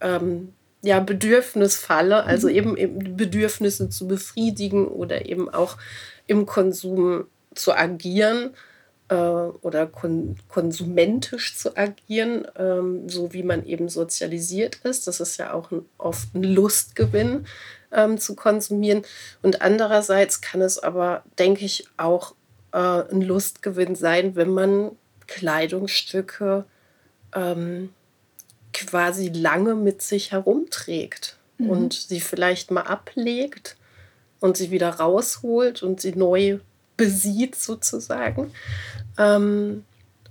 ähm, 0.00 0.52
ja, 0.86 1.00
Bedürfnisfalle, 1.00 2.22
also 2.24 2.48
mhm. 2.48 2.54
eben, 2.54 2.76
eben 2.76 3.16
Bedürfnisse 3.16 3.90
zu 3.90 4.06
befriedigen 4.06 4.86
oder 4.86 5.26
eben 5.26 5.52
auch 5.52 5.76
im 6.28 6.46
Konsum 6.46 7.26
zu 7.54 7.72
agieren 7.72 8.50
äh, 9.08 9.14
oder 9.16 9.88
kon 9.88 10.36
konsumentisch 10.48 11.56
zu 11.56 11.76
agieren, 11.76 12.46
ähm, 12.56 13.08
so 13.08 13.32
wie 13.32 13.42
man 13.42 13.66
eben 13.66 13.88
sozialisiert 13.88 14.76
ist. 14.84 15.08
Das 15.08 15.18
ist 15.18 15.38
ja 15.38 15.52
auch 15.52 15.72
ein, 15.72 15.84
oft 15.98 16.32
ein 16.36 16.44
Lustgewinn 16.44 17.46
ähm, 17.90 18.18
zu 18.18 18.36
konsumieren. 18.36 19.02
Und 19.42 19.62
andererseits 19.62 20.40
kann 20.40 20.60
es 20.60 20.78
aber, 20.78 21.24
denke 21.36 21.64
ich, 21.64 21.88
auch 21.96 22.36
äh, 22.72 22.78
ein 22.78 23.22
Lustgewinn 23.22 23.96
sein, 23.96 24.36
wenn 24.36 24.50
man 24.50 24.92
Kleidungsstücke 25.26 26.64
ähm, 27.34 27.90
quasi 28.76 29.28
lange 29.28 29.74
mit 29.74 30.02
sich 30.02 30.32
herumträgt 30.32 31.36
mhm. 31.58 31.70
und 31.70 31.92
sie 31.94 32.20
vielleicht 32.20 32.70
mal 32.70 32.82
ablegt 32.82 33.76
und 34.40 34.56
sie 34.56 34.70
wieder 34.70 34.90
rausholt 34.90 35.82
und 35.82 36.00
sie 36.00 36.12
neu 36.12 36.58
besieht 36.96 37.56
sozusagen. 37.56 38.52
Ähm, 39.18 39.84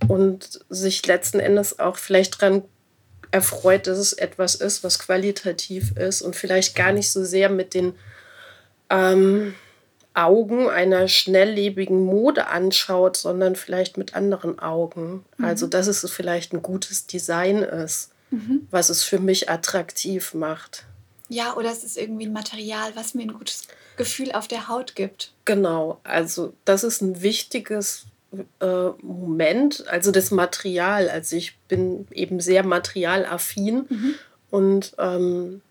und 0.07 0.59
sich 0.69 1.05
letzten 1.07 1.39
Endes 1.39 1.79
auch 1.79 1.97
vielleicht 1.97 2.41
daran 2.41 2.63
erfreut, 3.31 3.87
dass 3.87 3.97
es 3.97 4.13
etwas 4.13 4.55
ist, 4.55 4.83
was 4.83 4.99
qualitativ 4.99 5.97
ist 5.97 6.21
und 6.21 6.35
vielleicht 6.35 6.75
gar 6.75 6.91
nicht 6.91 7.11
so 7.11 7.23
sehr 7.23 7.49
mit 7.49 7.73
den 7.73 7.95
ähm, 8.89 9.55
Augen 10.13 10.69
einer 10.69 11.07
schnelllebigen 11.07 12.03
Mode 12.05 12.47
anschaut, 12.47 13.17
sondern 13.17 13.55
vielleicht 13.55 13.97
mit 13.97 14.15
anderen 14.15 14.59
Augen. 14.59 15.25
Mhm. 15.37 15.45
Also, 15.45 15.67
dass 15.67 15.87
es 15.87 16.09
vielleicht 16.09 16.53
ein 16.53 16.61
gutes 16.61 17.07
Design 17.07 17.57
ist, 17.57 18.11
mhm. 18.35 18.67
was 18.71 18.89
es 18.89 19.03
für 19.03 19.19
mich 19.19 19.49
attraktiv 19.49 20.33
macht. 20.33 20.85
Ja, 21.29 21.55
oder 21.55 21.71
es 21.71 21.83
ist 21.83 21.97
irgendwie 21.97 22.27
ein 22.27 22.33
Material, 22.33 22.91
was 22.95 23.13
mir 23.13 23.23
ein 23.23 23.33
gutes 23.33 23.63
Gefühl 23.97 24.31
auf 24.31 24.47
der 24.47 24.67
Haut 24.67 24.95
gibt. 24.95 25.31
Genau, 25.45 25.99
also 26.03 26.53
das 26.65 26.83
ist 26.83 27.01
ein 27.01 27.21
wichtiges 27.21 28.05
äh, 28.59 28.89
Moment, 29.01 29.87
also 29.87 30.11
das 30.11 30.31
Material. 30.31 31.09
Also 31.09 31.35
ich 31.35 31.57
bin 31.67 32.07
eben 32.11 32.39
sehr 32.39 32.63
materialaffin 32.63 33.85
mhm. 33.89 34.15
und 34.51 34.93
ähm, 34.99 35.61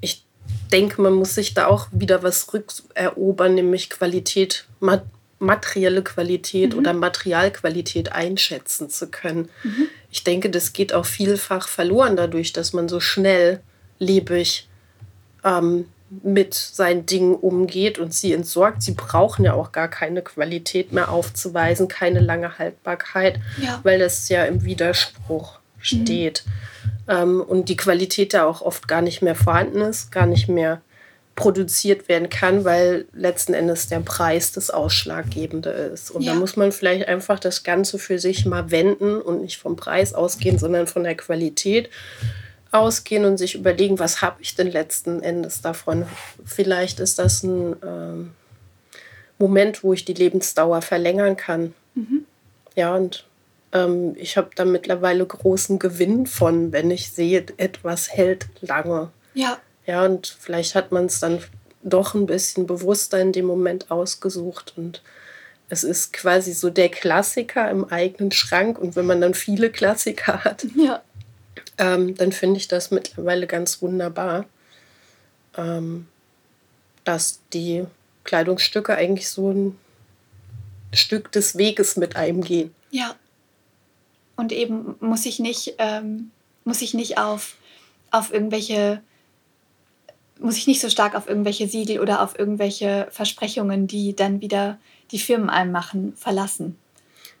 ich 0.00 0.24
denke, 0.72 1.02
man 1.02 1.14
muss 1.14 1.34
sich 1.34 1.54
da 1.54 1.66
auch 1.66 1.88
wieder 1.92 2.22
was 2.22 2.52
rückerobern, 2.52 3.54
nämlich 3.54 3.90
Qualität, 3.90 4.66
mat 4.80 5.04
materielle 5.38 6.04
Qualität 6.04 6.72
mhm. 6.72 6.78
oder 6.78 6.92
Materialqualität 6.92 8.12
einschätzen 8.12 8.88
zu 8.88 9.08
können. 9.08 9.48
Mhm. 9.64 9.88
Ich 10.12 10.24
denke, 10.24 10.50
das 10.50 10.72
geht 10.72 10.92
auch 10.92 11.06
vielfach 11.06 11.66
verloren 11.66 12.16
dadurch, 12.16 12.52
dass 12.52 12.72
man 12.72 12.88
so 12.88 13.00
schnell 13.00 13.60
lebig 13.98 14.68
ähm, 15.42 15.86
mit 16.22 16.52
seinen 16.52 17.06
Dingen 17.06 17.34
umgeht 17.34 17.98
und 17.98 18.12
sie 18.12 18.34
entsorgt. 18.34 18.82
Sie 18.82 18.92
brauchen 18.92 19.44
ja 19.44 19.54
auch 19.54 19.72
gar 19.72 19.88
keine 19.88 20.20
Qualität 20.20 20.92
mehr 20.92 21.10
aufzuweisen, 21.10 21.88
keine 21.88 22.20
lange 22.20 22.58
Haltbarkeit, 22.58 23.40
ja. 23.60 23.80
weil 23.82 23.98
das 23.98 24.28
ja 24.28 24.44
im 24.44 24.64
Widerspruch 24.64 25.58
steht. 25.80 26.44
Mhm. 26.44 26.92
Ähm, 27.08 27.40
und 27.40 27.70
die 27.70 27.76
Qualität 27.76 28.34
da 28.34 28.44
auch 28.44 28.60
oft 28.60 28.86
gar 28.88 29.00
nicht 29.00 29.22
mehr 29.22 29.34
vorhanden 29.34 29.80
ist, 29.80 30.12
gar 30.12 30.26
nicht 30.26 30.48
mehr 30.48 30.82
produziert 31.34 32.08
werden 32.08 32.28
kann, 32.28 32.64
weil 32.64 33.06
letzten 33.12 33.54
Endes 33.54 33.88
der 33.88 34.00
Preis 34.00 34.52
das 34.52 34.70
Ausschlaggebende 34.70 35.70
ist. 35.70 36.10
Und 36.10 36.22
ja. 36.22 36.32
da 36.32 36.38
muss 36.38 36.56
man 36.56 36.72
vielleicht 36.72 37.08
einfach 37.08 37.38
das 37.38 37.62
Ganze 37.62 37.98
für 37.98 38.18
sich 38.18 38.44
mal 38.44 38.70
wenden 38.70 39.20
und 39.20 39.42
nicht 39.42 39.58
vom 39.58 39.76
Preis 39.76 40.12
ausgehen, 40.12 40.58
sondern 40.58 40.86
von 40.86 41.04
der 41.04 41.16
Qualität 41.16 41.88
ausgehen 42.70 43.24
und 43.24 43.38
sich 43.38 43.54
überlegen, 43.54 43.98
was 43.98 44.22
habe 44.22 44.42
ich 44.42 44.54
denn 44.54 44.70
letzten 44.70 45.22
Endes 45.22 45.60
davon. 45.60 46.06
Vielleicht 46.44 47.00
ist 47.00 47.18
das 47.18 47.42
ein 47.42 47.76
ähm, 47.84 48.30
Moment, 49.38 49.82
wo 49.82 49.92
ich 49.92 50.04
die 50.04 50.14
Lebensdauer 50.14 50.82
verlängern 50.82 51.36
kann. 51.36 51.74
Mhm. 51.94 52.26
Ja, 52.74 52.94
und 52.94 53.26
ähm, 53.72 54.14
ich 54.16 54.36
habe 54.36 54.50
da 54.54 54.64
mittlerweile 54.64 55.24
großen 55.24 55.78
Gewinn 55.78 56.26
von, 56.26 56.72
wenn 56.72 56.90
ich 56.90 57.10
sehe, 57.10 57.44
etwas 57.56 58.10
hält 58.10 58.46
lange. 58.60 59.10
Ja. 59.34 59.58
Ja, 59.86 60.04
und 60.04 60.36
vielleicht 60.38 60.74
hat 60.74 60.92
man 60.92 61.06
es 61.06 61.20
dann 61.20 61.42
doch 61.82 62.14
ein 62.14 62.26
bisschen 62.26 62.66
bewusster 62.66 63.20
in 63.20 63.32
dem 63.32 63.46
Moment 63.46 63.90
ausgesucht 63.90 64.74
und 64.76 65.02
es 65.68 65.84
ist 65.84 66.12
quasi 66.12 66.52
so 66.52 66.70
der 66.70 66.90
Klassiker 66.90 67.70
im 67.70 67.90
eigenen 67.90 68.30
Schrank 68.30 68.78
und 68.78 68.94
wenn 68.94 69.06
man 69.06 69.20
dann 69.20 69.34
viele 69.34 69.70
Klassiker 69.70 70.44
hat, 70.44 70.66
ja. 70.76 71.02
ähm, 71.78 72.14
dann 72.16 72.32
finde 72.32 72.58
ich 72.58 72.68
das 72.68 72.90
mittlerweile 72.90 73.46
ganz 73.46 73.82
wunderbar, 73.82 74.44
ähm, 75.56 76.06
dass 77.04 77.40
die 77.52 77.84
Kleidungsstücke 78.24 78.94
eigentlich 78.94 79.28
so 79.28 79.50
ein 79.50 79.78
Stück 80.92 81.32
des 81.32 81.56
Weges 81.56 81.96
mit 81.96 82.16
einem 82.16 82.42
gehen. 82.42 82.74
Ja. 82.90 83.16
Und 84.36 84.52
eben 84.52 84.96
muss 85.00 85.26
ich 85.26 85.38
nicht, 85.38 85.74
ähm, 85.78 86.30
muss 86.64 86.82
ich 86.82 86.94
nicht 86.94 87.18
auf, 87.18 87.56
auf 88.10 88.32
irgendwelche 88.32 89.00
muss 90.42 90.56
ich 90.56 90.66
nicht 90.66 90.80
so 90.80 90.90
stark 90.90 91.14
auf 91.14 91.28
irgendwelche 91.28 91.68
Siegel 91.68 92.00
oder 92.00 92.22
auf 92.22 92.38
irgendwelche 92.38 93.08
Versprechungen, 93.10 93.86
die 93.86 94.14
dann 94.14 94.40
wieder 94.40 94.78
die 95.10 95.18
Firmen 95.18 95.50
einem 95.50 95.72
machen, 95.72 96.14
verlassen. 96.16 96.76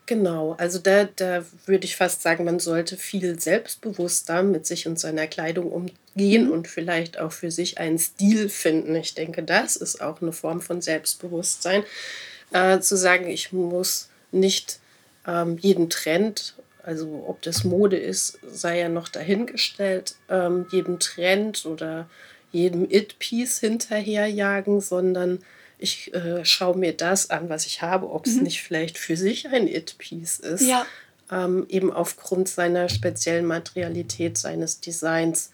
Genau, 0.06 0.54
also 0.58 0.78
da, 0.78 1.04
da 1.04 1.44
würde 1.64 1.84
ich 1.84 1.96
fast 1.96 2.22
sagen, 2.22 2.44
man 2.44 2.58
sollte 2.58 2.96
viel 2.96 3.38
selbstbewusster 3.38 4.42
mit 4.42 4.66
sich 4.66 4.88
und 4.88 4.98
seiner 4.98 5.28
Kleidung 5.28 5.70
umgehen 5.70 6.46
mhm. 6.46 6.52
und 6.52 6.68
vielleicht 6.68 7.18
auch 7.18 7.30
für 7.30 7.52
sich 7.52 7.78
einen 7.78 7.98
Stil 7.98 8.48
finden. 8.48 8.96
Ich 8.96 9.14
denke, 9.14 9.44
das 9.44 9.76
ist 9.76 10.02
auch 10.02 10.20
eine 10.20 10.32
Form 10.32 10.60
von 10.60 10.82
Selbstbewusstsein. 10.82 11.84
Äh, 12.52 12.80
zu 12.80 12.96
sagen, 12.96 13.28
ich 13.28 13.52
muss 13.52 14.08
nicht 14.32 14.80
ähm, 15.26 15.56
jeden 15.58 15.88
Trend, 15.88 16.56
also 16.82 17.24
ob 17.28 17.40
das 17.42 17.62
Mode 17.62 17.96
ist, 17.96 18.38
sei 18.50 18.80
ja 18.80 18.88
noch 18.88 19.08
dahingestellt, 19.08 20.16
ähm, 20.28 20.66
jeden 20.72 20.98
Trend 20.98 21.64
oder 21.64 22.08
jedem 22.52 22.88
It-Piece 22.88 23.60
hinterherjagen, 23.60 24.80
sondern 24.80 25.40
ich 25.78 26.14
äh, 26.14 26.44
schaue 26.44 26.76
mir 26.76 26.92
das 26.92 27.30
an, 27.30 27.48
was 27.48 27.66
ich 27.66 27.82
habe, 27.82 28.10
ob 28.10 28.26
es 28.26 28.36
mhm. 28.36 28.44
nicht 28.44 28.62
vielleicht 28.62 28.98
für 28.98 29.16
sich 29.16 29.48
ein 29.48 29.66
It-Piece 29.66 30.38
ist. 30.38 30.62
Ja. 30.62 30.86
Ähm, 31.30 31.66
eben 31.68 31.92
aufgrund 31.92 32.48
seiner 32.48 32.88
speziellen 32.88 33.46
Materialität, 33.46 34.38
seines 34.38 34.80
Designs. 34.80 35.50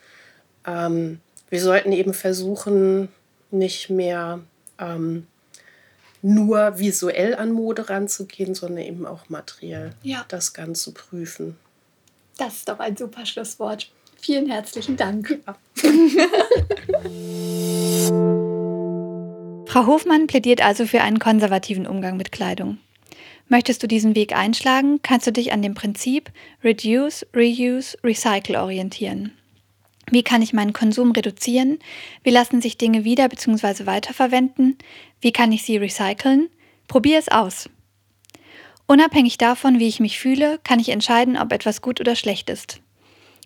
Ähm, 0.67 1.21
wir 1.49 1.63
sollten 1.63 1.93
eben 1.93 2.15
versuchen, 2.15 3.09
nicht 3.51 3.89
mehr 3.89 4.41
ähm, 4.79 5.27
nur 6.21 6.79
visuell 6.79 7.35
an 7.35 7.53
Mode 7.53 7.89
ranzugehen, 7.89 8.55
sondern 8.55 8.85
eben 8.85 9.07
auch 9.07 9.29
materiell 9.29 9.93
ja. 10.03 10.25
das 10.29 10.53
Ganze 10.53 10.93
prüfen. 10.93 11.57
Das 12.37 12.55
ist 12.55 12.69
doch 12.69 12.81
ein 12.81 12.97
super 12.97 13.25
Schlusswort. 13.25 13.91
Vielen 14.20 14.50
herzlichen 14.50 14.96
Dank. 14.96 15.38
Ja. 15.46 15.57
Frau 19.66 19.87
Hofmann 19.87 20.26
plädiert 20.26 20.64
also 20.64 20.87
für 20.87 21.02
einen 21.02 21.18
konservativen 21.18 21.87
Umgang 21.87 22.16
mit 22.16 22.33
Kleidung. 22.33 22.78
Möchtest 23.48 23.83
du 23.83 23.87
diesen 23.87 24.14
Weg 24.14 24.35
einschlagen, 24.35 25.00
kannst 25.02 25.26
du 25.26 25.33
dich 25.33 25.52
an 25.52 25.62
dem 25.62 25.74
Prinzip 25.74 26.31
Reduce, 26.64 27.26
Reuse, 27.35 27.98
Recycle 28.02 28.57
orientieren. 28.57 29.33
Wie 30.11 30.22
kann 30.22 30.42
ich 30.42 30.52
meinen 30.52 30.72
Konsum 30.72 31.12
reduzieren? 31.12 31.78
Wie 32.22 32.31
lassen 32.31 32.61
sich 32.61 32.78
Dinge 32.78 33.04
wieder 33.04 33.28
bzw. 33.28 33.87
weiterverwenden? 33.87 34.78
Wie 35.20 35.33
kann 35.33 35.52
ich 35.52 35.64
sie 35.64 35.76
recyceln? 35.76 36.48
Probier 36.87 37.18
es 37.18 37.28
aus. 37.28 37.68
Unabhängig 38.87 39.37
davon, 39.37 39.78
wie 39.78 39.88
ich 39.88 40.00
mich 40.00 40.18
fühle, 40.18 40.59
kann 40.64 40.81
ich 40.81 40.88
entscheiden, 40.88 41.37
ob 41.37 41.52
etwas 41.52 41.83
gut 41.83 42.00
oder 42.00 42.16
schlecht 42.16 42.48
ist. 42.48 42.81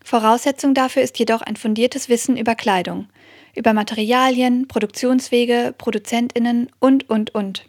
Voraussetzung 0.05 0.75
dafür 0.75 1.03
ist 1.03 1.19
jedoch 1.19 1.43
ein 1.43 1.57
fundiertes 1.57 2.09
Wissen 2.09 2.37
über 2.37 2.55
Kleidung, 2.55 3.09
über 3.55 3.73
Materialien, 3.73 4.69
Produktionswege, 4.69 5.75
Produzentinnen 5.77 6.71
und, 6.79 7.09
und, 7.09 7.35
und. 7.35 7.65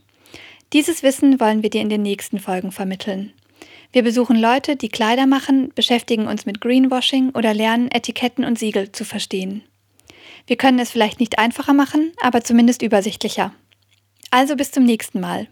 Dieses 0.74 1.04
Wissen 1.04 1.39
wollen 1.39 1.62
wir 1.62 1.69
dir 1.69 1.82
in 1.82 1.89
den 1.89 2.02
nächsten 2.02 2.39
Folgen 2.39 2.72
vermitteln. 2.72 3.34
Wir 3.91 4.02
besuchen 4.02 4.38
Leute, 4.39 4.76
die 4.76 4.89
Kleider 4.89 5.28
machen, 5.28 5.72
beschäftigen 5.76 6.28
uns 6.28 6.48
mit 6.48 6.62
Greenwashing 6.62 7.30
oder 7.30 7.54
lernen, 7.54 7.91
Etiketten 7.91 8.43
und 8.43 8.58
Siegel 8.58 8.91
zu 8.91 9.06
verstehen. 9.06 9.63
Wir 10.48 10.58
können 10.58 10.80
es 10.80 10.89
vielleicht 10.89 11.19
nicht 11.19 11.38
einfacher 11.38 11.74
machen, 11.74 12.12
aber 12.22 12.43
zumindest 12.43 12.82
übersichtlicher. 12.82 13.54
Also 14.32 14.56
bis 14.56 14.72
zum 14.72 14.84
nächsten 14.84 15.19
Mal. 15.19 15.48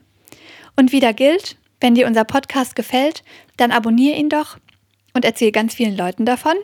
Und 0.75 0.91
wieder 0.91 1.13
gilt, 1.13 1.57
wenn 1.79 1.93
dir 1.93 2.07
unser 2.07 2.23
Podcast 2.23 2.75
gefällt, 2.75 3.23
dann 3.57 3.71
abonniere 3.71 4.17
ihn 4.17 4.29
doch 4.29 4.57
und 5.13 5.23
erzähl 5.23 5.51
ganz 5.51 5.75
vielen 5.75 5.95
Leuten 5.95 6.25
davon. 6.25 6.55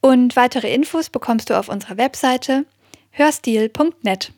Und 0.00 0.36
weitere 0.36 0.72
Infos 0.72 1.10
bekommst 1.10 1.50
du 1.50 1.58
auf 1.58 1.68
unserer 1.68 1.96
Webseite 1.96 2.64
hörstil.net. 3.10 4.32